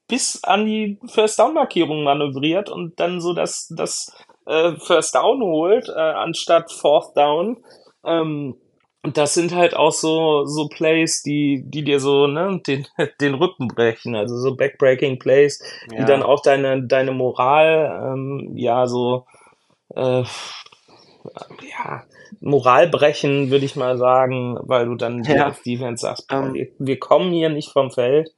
[0.08, 4.12] bis an die First Down Markierung manövriert und dann so das, das
[4.50, 7.58] äh, First Down holt, äh, anstatt Fourth Down.
[8.04, 8.56] Ähm,
[9.02, 12.86] und das sind halt auch so, so Plays, die, die dir so, ne, den,
[13.20, 14.14] den Rücken brechen.
[14.14, 16.00] Also so Backbreaking Plays, ja.
[16.00, 19.26] die dann auch deine, deine Moral, ähm, ja, so,
[19.94, 22.02] äh, ja,
[22.40, 25.46] Moral brechen, würde ich mal sagen, weil du dann ja.
[25.46, 26.54] als Defense sagst, boah, um, ähm.
[26.54, 28.30] wir, wir kommen hier nicht vom Feld.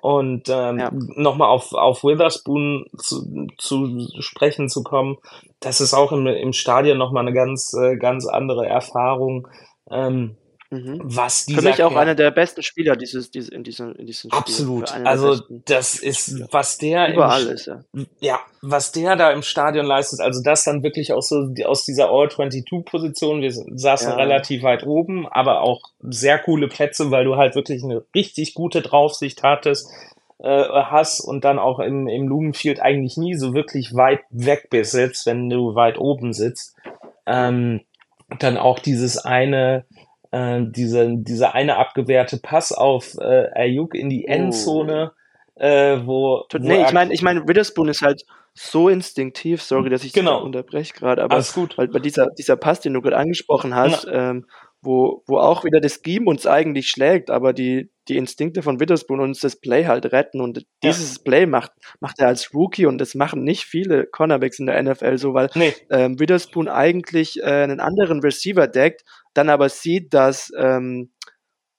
[0.00, 0.90] Und ähm, ja.
[0.92, 5.18] nochmal auf, auf Witherspoon zu, zu sprechen zu kommen,
[5.60, 9.46] das ist auch im, im Stadion nochmal eine ganz, äh, ganz andere Erfahrung.
[9.90, 10.36] Ähm,
[10.70, 11.00] Mhm.
[11.02, 14.30] Was dieser Für mich auch einer der besten Spieler dieses, dieses, in diesem, in diesem
[14.30, 14.38] Spiel.
[14.38, 14.92] Absolut.
[15.04, 17.82] Also, das ist, was der, überall im, ist, ja.
[18.20, 22.10] ja, was der da im Stadion leistet, also das dann wirklich auch so aus dieser
[22.10, 24.14] All-22-Position, wir saßen ja.
[24.14, 28.80] relativ weit oben, aber auch sehr coole Plätze, weil du halt wirklich eine richtig gute
[28.80, 29.90] Draufsicht hattest,
[30.38, 34.92] äh, hast und dann auch im, im Lumenfield eigentlich nie so wirklich weit weg bist,
[34.92, 36.76] selbst wenn du weit oben sitzt.
[37.26, 37.80] Ähm,
[38.38, 39.84] dann auch dieses eine,
[40.30, 44.32] äh, diese, diese eine abgewehrte Pass auf äh, Ayuk in die oh.
[44.32, 45.12] Endzone,
[45.54, 45.60] oh.
[45.62, 46.44] äh, wo.
[46.48, 48.24] Tut, wo nee, ich meine, ich meine, Witherspoon ist halt
[48.54, 50.42] so instinktiv, sorry, dass ich genau.
[50.42, 51.78] unterbreche gerade, aber Alles gut.
[51.78, 54.30] weil bei dieser, dieser Pass, den du gerade angesprochen hast, ja.
[54.30, 54.46] ähm,
[54.82, 59.20] wo, wo auch wieder das Scheme uns eigentlich schlägt, aber die, die Instinkte von Witherspoon
[59.20, 61.22] uns das Play halt retten und dieses ja.
[61.24, 65.18] Play macht, macht er als Rookie und das machen nicht viele Cornerbacks in der NFL
[65.18, 65.74] so, weil nee.
[65.90, 69.04] ähm, Witherspoon eigentlich äh, einen anderen Receiver deckt,
[69.34, 71.12] dann aber sieht, dass, ähm,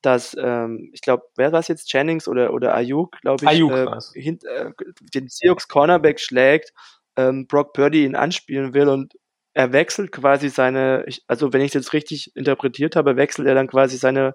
[0.02, 3.72] dass ähm, ich glaube, wer war es jetzt, Jennings oder, oder Ayuk, glaube ich, Ayuk
[3.72, 4.72] äh, hint, äh,
[5.14, 6.74] den Seahawks Cornerback schlägt,
[7.18, 9.14] ähm, Brock Purdy ihn anspielen will und
[9.54, 13.68] er wechselt quasi seine, also wenn ich es jetzt richtig interpretiert habe, wechselt er dann
[13.68, 14.34] quasi seine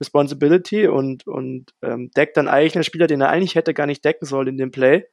[0.00, 4.04] Responsibility und, und ähm, deckt dann eigentlich einen Spieler, den er eigentlich hätte gar nicht
[4.04, 5.04] decken sollen in dem Play.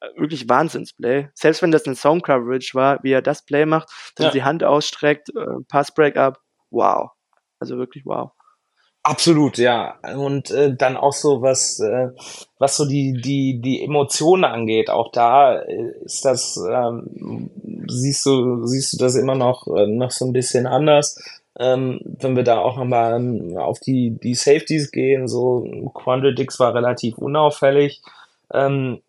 [0.00, 1.28] Äh, wirklich Wahnsinnsplay.
[1.34, 4.32] Selbst wenn das ein Song Coverage war, wie er das Play macht, dann ja.
[4.32, 6.38] die Hand ausstreckt, äh, Pass Breakup,
[6.70, 7.10] wow.
[7.58, 8.30] Also wirklich wow.
[9.02, 9.94] Absolut, ja.
[10.14, 12.08] Und äh, dann auch so was, äh,
[12.58, 14.90] was so die die die Emotionen angeht.
[14.90, 17.50] Auch da äh, ist das, ähm,
[17.88, 21.18] siehst du siehst du das immer noch äh, noch so ein bisschen anders.
[21.58, 26.74] Ähm, wenn wir da auch nochmal ähm, auf die die Safeties gehen, so Quandrix war
[26.74, 28.02] relativ unauffällig.
[28.52, 29.00] Ähm,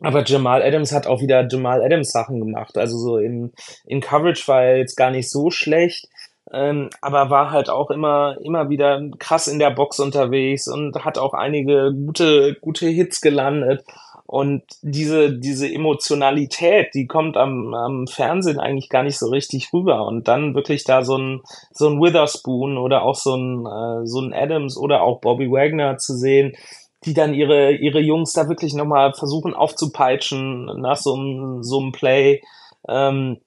[0.00, 2.76] aber Jamal Adams hat auch wieder Jamal Adams Sachen gemacht.
[2.76, 3.52] Also so in,
[3.86, 6.08] in Coverage war er jetzt gar nicht so schlecht
[6.52, 11.18] ähm, aber war halt auch immer, immer wieder krass in der Box unterwegs und hat
[11.18, 13.84] auch einige gute, gute Hits gelandet.
[14.26, 20.04] Und diese, diese Emotionalität, die kommt am, am Fernsehen eigentlich gar nicht so richtig rüber.
[20.06, 24.20] Und dann wirklich da so ein, so ein Witherspoon oder auch so ein, äh, so
[24.20, 26.56] ein Adams oder auch Bobby Wagner zu sehen,
[27.04, 31.92] die dann ihre, ihre Jungs da wirklich nochmal versuchen aufzupeitschen nach so einem, so einem
[31.92, 32.42] Play.
[32.88, 33.38] Ähm,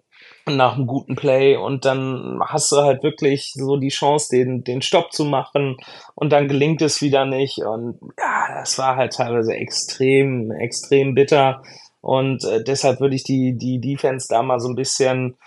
[0.57, 4.81] nach einem guten Play und dann hast du halt wirklich so die Chance, den, den
[4.81, 5.77] Stopp zu machen
[6.15, 11.61] und dann gelingt es wieder nicht und ja, das war halt teilweise extrem, extrem bitter
[12.01, 15.37] und äh, deshalb würde ich die, die Defense da mal so ein bisschen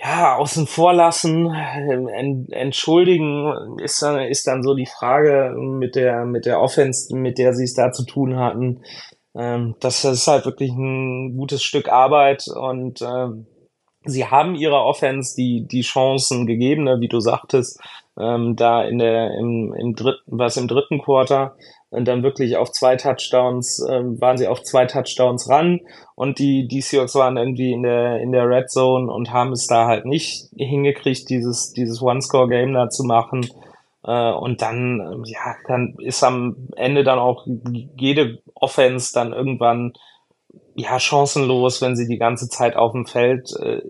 [0.00, 1.52] ja, außen vor lassen,
[2.50, 7.52] entschuldigen ist dann, ist dann so die Frage mit der, mit der Offense, mit der
[7.52, 8.82] sie es da zu tun hatten.
[9.34, 13.46] Ähm, das ist halt wirklich ein gutes Stück Arbeit und ähm,
[14.08, 17.80] sie haben ihrer Offense die, die Chancen gegeben, ne, wie du sagtest,
[18.18, 21.54] ähm, da in der, im, im dritten, was im dritten Quarter
[21.90, 25.80] und dann wirklich auf zwei Touchdowns, ähm, waren sie auf zwei Touchdowns ran
[26.14, 29.66] und die, die Seahawks waren irgendwie in der, in der Red Zone und haben es
[29.66, 33.46] da halt nicht hingekriegt, dieses, dieses One-Score-Game da zu machen.
[34.04, 37.46] Äh, und dann, ähm, ja, dann ist am Ende dann auch
[37.96, 39.92] jede Offense dann irgendwann
[40.78, 43.82] ja chancenlos, wenn sie die ganze Zeit auf dem Feld äh,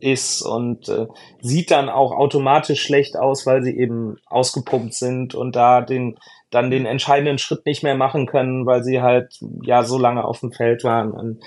[0.00, 1.06] ist und äh,
[1.40, 6.18] sieht dann auch automatisch schlecht aus, weil sie eben ausgepumpt sind und da den
[6.50, 10.40] dann den entscheidenden Schritt nicht mehr machen können, weil sie halt ja so lange auf
[10.40, 11.40] dem Feld waren und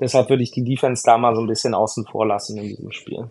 [0.00, 2.90] deshalb würde ich die Defense da mal so ein bisschen außen vor lassen in diesem
[2.90, 3.30] Spiel.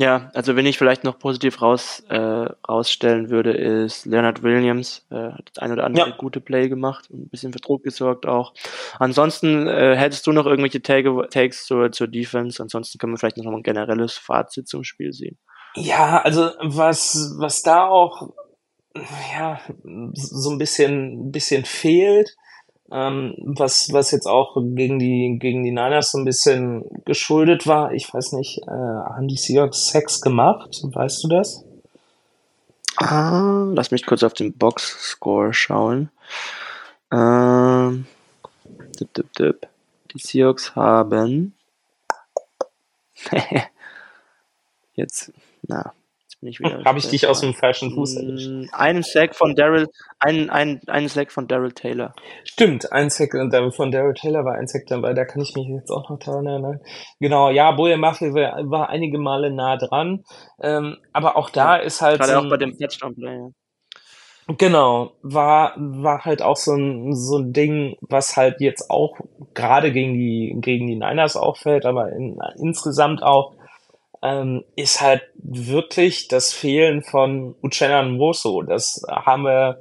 [0.00, 5.32] Ja, also wenn ich vielleicht noch positiv raus, äh, rausstellen würde, ist Leonard Williams, äh,
[5.32, 6.16] hat das ein oder andere ja.
[6.16, 8.54] gute Play gemacht und ein bisschen für Druck gesorgt auch.
[9.00, 12.62] Ansonsten äh, hättest du noch irgendwelche Take Takes zur, zur Defense?
[12.62, 15.36] Ansonsten können wir vielleicht noch ein generelles Fazit zum Spiel sehen.
[15.74, 18.30] Ja, also was, was da auch
[19.34, 19.60] ja,
[20.14, 22.36] so ein bisschen, bisschen fehlt,
[22.90, 27.92] ähm, was, was jetzt auch gegen die, gegen die Niners so ein bisschen geschuldet war.
[27.92, 30.80] Ich weiß nicht, äh, haben die Seahawks Sex gemacht?
[30.82, 31.64] Weißt du das?
[32.96, 36.10] Ah, lass mich kurz auf den Box-Score schauen.
[37.12, 38.06] Ähm,
[38.98, 39.68] dip, dip, dip.
[40.12, 41.54] Die Seahawks haben
[44.94, 45.32] jetzt,
[45.62, 45.92] na,
[46.40, 46.84] bin ich wieder.
[46.84, 48.72] Habe ich dich aus dem falschen Fuß mm, erwischt?
[48.72, 49.86] Einen Sack von Daryl,
[50.18, 52.14] einen, einen, einen Sack von Daryl Taylor.
[52.44, 53.32] Stimmt, ein Sack
[53.74, 56.46] von Daryl Taylor war ein Sack dabei, da kann ich mich jetzt auch noch daran
[56.46, 56.80] erinnern.
[57.20, 60.24] Genau, ja, Boye Maffe war, war, einige Male nah dran,
[60.62, 62.20] ähm, aber auch da ist halt.
[62.20, 63.50] Gerade so auch bei dem Touchdown-Play.
[64.56, 69.18] Genau, war, war halt auch so ein, so ein Ding, was halt jetzt auch
[69.52, 73.57] gerade gegen die, gegen die Niners auffällt, aber in, insgesamt auch
[74.22, 78.62] ähm, ist halt wirklich das Fehlen von Uchenna Nwosu.
[78.62, 79.80] Das haben wir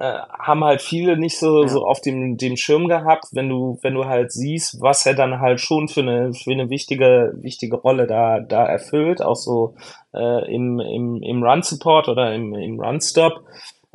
[0.00, 1.68] äh, haben halt viele nicht so, ja.
[1.68, 5.40] so auf dem, dem Schirm gehabt, wenn du, wenn du halt siehst, was er dann
[5.40, 9.74] halt schon für eine, für eine wichtige, wichtige Rolle da, da erfüllt, auch so
[10.14, 13.40] äh, im, im, im Run-Support oder im, im Run-Stop.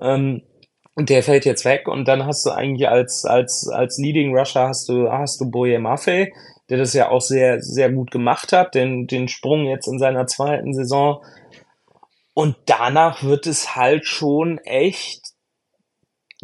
[0.02, 0.41] Ähm,
[0.96, 4.68] und der fällt jetzt weg und dann hast du eigentlich als, als, als Leading Rusher
[4.68, 6.32] hast du, hast du Boye Maffei,
[6.70, 10.28] der das ja auch sehr, sehr gut gemacht hat, den, den Sprung jetzt in seiner
[10.28, 11.24] zweiten Saison.
[12.34, 15.34] Und danach wird es halt schon echt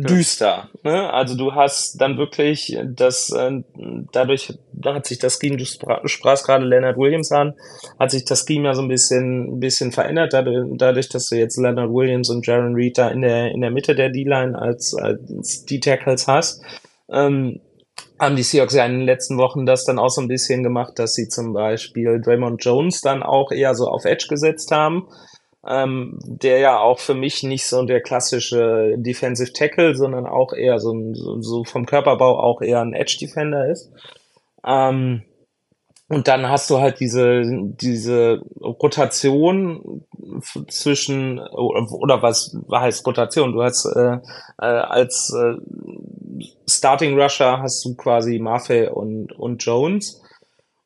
[0.07, 0.69] düster.
[0.83, 1.11] Ne?
[1.11, 3.63] Also du hast dann wirklich das, äh,
[4.11, 7.55] dadurch da hat sich das Scheme, du sprachst gerade Leonard Williams an,
[7.99, 11.35] hat sich das Scheme ja so ein bisschen, ein bisschen verändert, dadurch, dadurch, dass du
[11.35, 14.95] jetzt Leonard Williams und Jaron Reed da in der, in der Mitte der D-Line als,
[14.95, 16.63] als D-Tackles hast.
[17.09, 17.59] Ähm,
[18.19, 20.99] haben die Seahawks ja in den letzten Wochen das dann auch so ein bisschen gemacht,
[20.99, 25.07] dass sie zum Beispiel Draymond Jones dann auch eher so auf Edge gesetzt haben,
[25.65, 30.79] ähm, der ja auch für mich nicht so der klassische Defensive Tackle, sondern auch eher
[30.79, 30.93] so,
[31.39, 33.91] so vom Körperbau auch eher ein Edge Defender ist.
[34.65, 35.23] Ähm,
[36.09, 40.05] und dann hast du halt diese, diese Rotation
[40.67, 43.53] zwischen, oder was heißt Rotation?
[43.53, 44.17] Du hast äh,
[44.59, 45.53] äh, als äh,
[46.67, 50.21] Starting Rusher hast du quasi Maffei und, und Jones.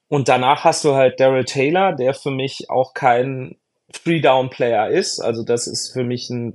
[0.08, 3.56] Und danach hast du halt Daryl Taylor, der für mich auch kein
[3.92, 5.20] Three-Down-Player ist.
[5.20, 6.54] Also das ist für mich ein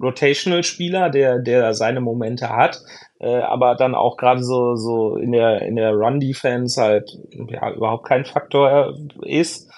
[0.00, 2.80] Rotational-Spieler, der, der seine Momente hat,
[3.20, 8.06] äh, aber dann auch gerade so, so in der, in der Run-Defense halt ja, überhaupt
[8.06, 9.70] kein Faktor ist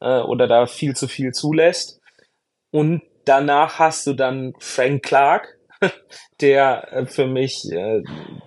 [0.00, 2.00] äh, oder da viel zu viel zulässt.
[2.70, 5.53] Und danach hast du dann Frank Clark,
[6.40, 8.02] der äh, für mich äh,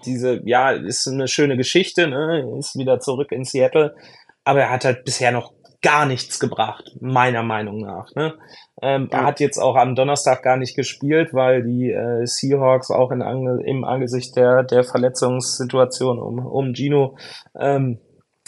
[0.06, 2.58] diese, ja, ist eine schöne Geschichte, ne?
[2.60, 3.96] ist wieder zurück in Seattle,
[4.44, 8.14] aber er hat halt bisher noch gar nichts gebracht, meiner Meinung nach.
[8.16, 8.34] Ne?
[8.82, 9.20] Ähm, ja.
[9.20, 13.22] Er hat jetzt auch am Donnerstag gar nicht gespielt, weil die äh, Seahawks auch in
[13.22, 17.16] Ange im Angesicht der, der Verletzungssituation um, um Gino
[17.60, 18.00] ähm,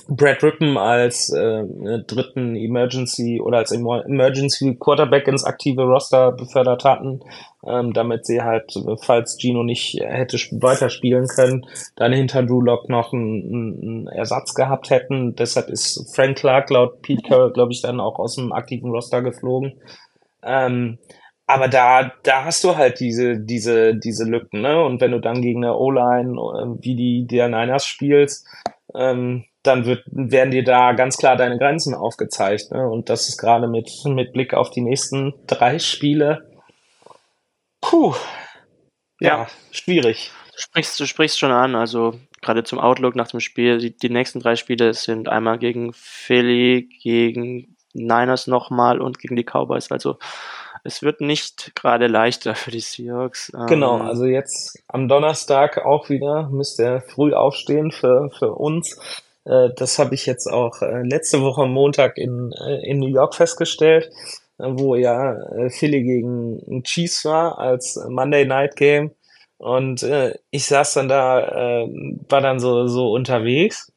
[0.09, 1.63] Brad Rippen als äh,
[2.07, 7.21] dritten Emergency oder als Emergency Quarterback ins aktive Roster befördert hatten,
[7.65, 13.13] ähm, damit sie halt, falls Gino nicht hätte weiterspielen können, dann hinter Drew Lock noch
[13.13, 15.35] einen, einen Ersatz gehabt hätten.
[15.35, 19.21] Deshalb ist Frank Clark laut Pete Carroll, glaube ich, dann auch aus dem aktiven Roster
[19.21, 19.79] geflogen.
[20.43, 20.97] Ähm,
[21.45, 24.83] aber da, da hast du halt diese, diese, diese Lücken, ne?
[24.83, 28.47] Und wenn du dann gegen eine O-Line, äh, wie die der Niners spielst,
[28.95, 32.71] ähm, dann wird, werden dir da ganz klar deine Grenzen aufgezeigt.
[32.71, 32.87] Ne?
[32.87, 36.49] Und das ist gerade mit, mit Blick auf die nächsten drei Spiele,
[37.81, 38.13] puh,
[39.19, 40.31] ja, ja schwierig.
[40.55, 43.79] sprichst, du sprichst schon an, also gerade zum Outlook nach dem Spiel.
[43.79, 49.43] Die, die nächsten drei Spiele sind einmal gegen Philly, gegen Niners nochmal und gegen die
[49.43, 49.91] Cowboys.
[49.91, 50.17] Also
[50.83, 53.51] es wird nicht gerade leichter für die Seahawks.
[53.67, 58.97] Genau, ähm, also jetzt am Donnerstag auch wieder müsst ihr früh aufstehen für, für uns.
[59.49, 63.35] Äh, das habe ich jetzt auch äh, letzte Woche Montag in, äh, in New York
[63.35, 64.09] festgestellt,
[64.57, 65.37] wo ja
[65.69, 69.11] Philly gegen Chiefs war als Monday Night Game.
[69.57, 70.05] Und
[70.51, 71.87] ich saß dann da,
[72.27, 73.89] war dann so, so unterwegs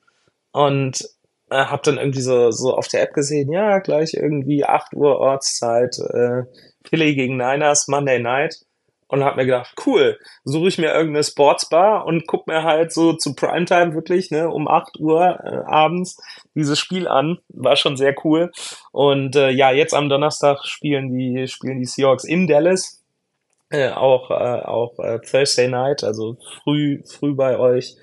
[0.52, 1.02] und
[1.50, 5.18] äh, hab dann irgendwie so, so auf der App gesehen, ja, gleich irgendwie 8 Uhr
[5.18, 5.96] Ortszeit,
[6.88, 8.60] Philly gegen Niners, Monday Night.
[9.12, 13.12] Und hab mir gedacht, cool, suche ich mir irgendeine Sportsbar und guck mir halt so
[13.12, 16.16] zu Primetime wirklich, ne, um 8 Uhr äh, abends
[16.54, 17.38] dieses Spiel an.
[17.50, 18.50] War schon sehr cool.
[18.90, 23.02] Und äh, ja, jetzt am Donnerstag spielen die, spielen die Seahawks in Dallas.
[23.68, 27.96] Äh, auch äh, auch äh, Thursday Night, also früh, früh bei euch.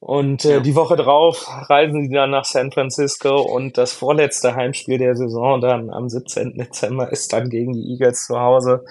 [0.00, 0.60] Und äh, ja.
[0.60, 5.60] die Woche drauf reisen sie dann nach San Francisco und das vorletzte Heimspiel der Saison
[5.60, 6.54] dann am 17.
[6.56, 8.82] Dezember ist dann gegen die Eagles zu Hause.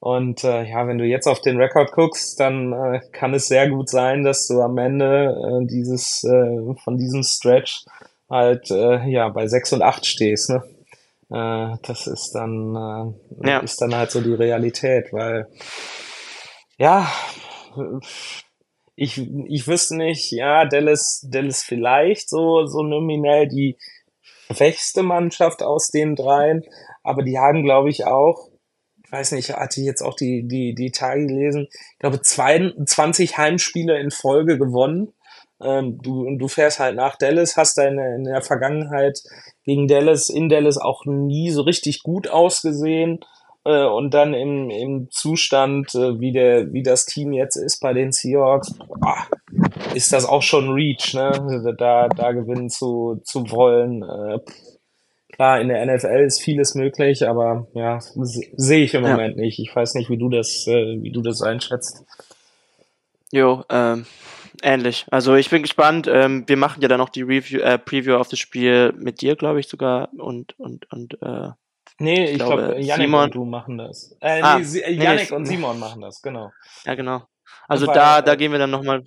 [0.00, 3.68] Und äh, ja, wenn du jetzt auf den Rekord guckst, dann äh, kann es sehr
[3.68, 7.84] gut sein, dass du am Ende äh, dieses äh, von diesem Stretch
[8.28, 10.50] halt äh, ja bei 6 und 8 stehst.
[10.50, 10.62] Ne?
[11.30, 13.58] Äh, das ist dann äh, ja.
[13.60, 15.46] ist dann halt so die Realität, weil
[16.78, 17.06] ja
[19.00, 23.78] ich, ich wüsste nicht, ja, Dallas, Dallas vielleicht so, so nominell die
[24.52, 26.64] schwächste Mannschaft aus den dreien,
[27.02, 28.49] aber die haben, glaube ich, auch,
[29.10, 33.36] ich weiß nicht, hatte ich jetzt auch die, die, die Tage gelesen, ich glaube, 22
[33.36, 35.12] Heimspiele in Folge gewonnen.
[35.60, 39.20] Ähm, du, du fährst halt nach Dallas, hast deine in der Vergangenheit
[39.64, 43.18] gegen Dallas, in Dallas auch nie so richtig gut ausgesehen
[43.64, 47.92] äh, und dann im, im Zustand, äh, wie, der, wie das Team jetzt ist bei
[47.92, 49.26] den Seahawks, boah,
[49.92, 51.74] ist das auch schon Reach, ne?
[51.76, 54.04] Da, da gewinnen zu, zu wollen.
[54.04, 54.38] Äh,
[55.40, 59.12] klar, in der NFL ist vieles möglich, aber ja, sehe ich im ja.
[59.12, 59.58] Moment nicht.
[59.58, 62.04] Ich weiß nicht, wie du das, äh, wie du das einschätzt.
[63.32, 64.04] Jo, ähm,
[64.62, 65.06] ähnlich.
[65.10, 66.06] Also ich bin gespannt.
[66.12, 69.34] Ähm, wir machen ja dann noch die Review, äh, Preview auf das Spiel mit dir,
[69.34, 71.48] glaube ich sogar und und und äh,
[71.98, 74.16] Nee, ich, ich glaube, glaub, Janik Simon, und du machen das.
[74.20, 76.50] Äh, ah, nee, Janik nee, und Simon machen das, genau.
[76.84, 77.22] Ja, genau.
[77.66, 79.04] Also da, da gehen wir dann nochmal,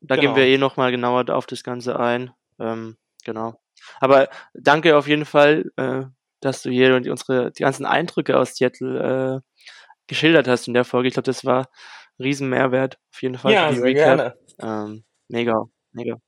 [0.00, 0.34] da genau.
[0.34, 2.30] gehen wir eh nochmal genauer auf das Ganze ein.
[2.58, 3.58] Ähm, genau.
[4.00, 6.02] Aber danke auf jeden Fall, äh,
[6.40, 9.62] dass du hier und unsere, die ganzen Eindrücke aus Seattle äh,
[10.06, 11.08] geschildert hast in der Folge.
[11.08, 11.68] Ich glaube, das war
[12.18, 14.16] ein riesen Mehrwert auf jeden Fall ja, für die sehr Recap.
[14.58, 14.84] Gerne.
[14.86, 16.18] Ähm, mega, mega.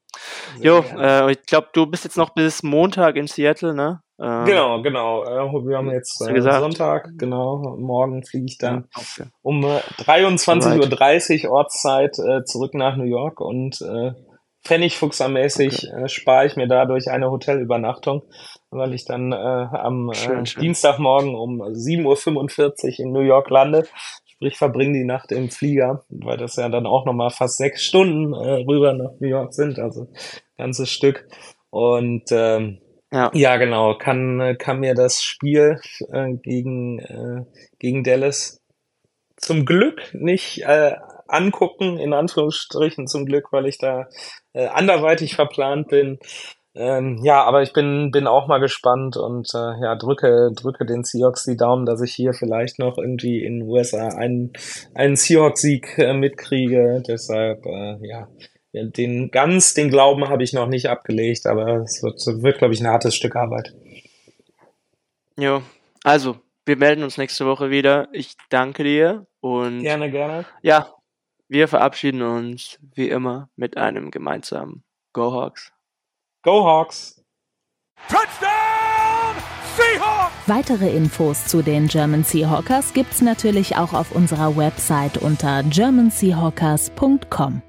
[0.61, 4.01] Jo, äh, ich glaube, du bist jetzt noch bis Montag in Seattle, ne?
[4.19, 5.25] Äh, genau, genau.
[5.25, 7.77] Äh, wir haben jetzt äh, Sonntag, genau.
[7.79, 9.31] Morgen fliege ich dann ja, okay.
[9.43, 14.13] um äh, 23.30 Uhr Ortszeit äh, zurück nach New York und äh,
[14.67, 16.05] Pfennigfuchsermäßig okay.
[16.05, 18.23] äh, spare ich mir dadurch eine Hotelübernachtung,
[18.71, 20.63] weil ich dann äh, am schön, äh, schön.
[20.63, 23.87] Dienstagmorgen um 7.45 Uhr in New York lande.
[24.27, 28.35] Sprich, verbringe die Nacht im Flieger, weil das ja dann auch nochmal fast sechs Stunden
[28.35, 30.09] äh, rüber nach New York sind, also
[30.59, 31.27] ganzes Stück.
[31.71, 32.79] Und ähm,
[33.13, 33.31] ja.
[33.33, 33.97] ja, genau.
[33.97, 35.81] Kann, kann mir das Spiel
[36.13, 37.45] äh, gegen, äh,
[37.79, 38.61] gegen Dallas
[39.37, 40.97] zum Glück nicht äh,
[41.29, 44.09] angucken, in Anführungsstrichen zum Glück, weil ich da
[44.53, 46.19] äh, anderweitig verplant bin.
[46.75, 51.05] Ähm, ja, aber ich bin, bin auch mal gespannt und äh, ja, drücke, drücke den
[51.05, 54.53] Seahawks die Daumen, dass ich hier vielleicht noch irgendwie in den USA einen,
[54.95, 57.03] einen Seahawks-Sieg äh, mitkriege.
[57.09, 58.29] Deshalb, äh, ja,
[58.75, 62.81] den ganz den Glauben habe ich noch nicht abgelegt, aber es wird, wird glaube ich,
[62.81, 63.73] ein hartes Stück Arbeit.
[65.39, 65.63] Jo,
[66.05, 68.09] also, wir melden uns nächste Woche wieder.
[68.13, 69.81] Ich danke dir und.
[69.81, 70.45] Gerne, gerne.
[70.63, 70.95] Ja,
[71.49, 75.73] wir verabschieden uns wie immer mit einem gemeinsamen Go Hawks.
[76.43, 77.23] Go Hawks!
[78.09, 79.37] Touchdown!
[79.77, 80.33] Seahawks!
[80.47, 87.63] Weitere Infos zu den German Seahawkers gibt's natürlich auch auf unserer Website unter germanseahawkers.com.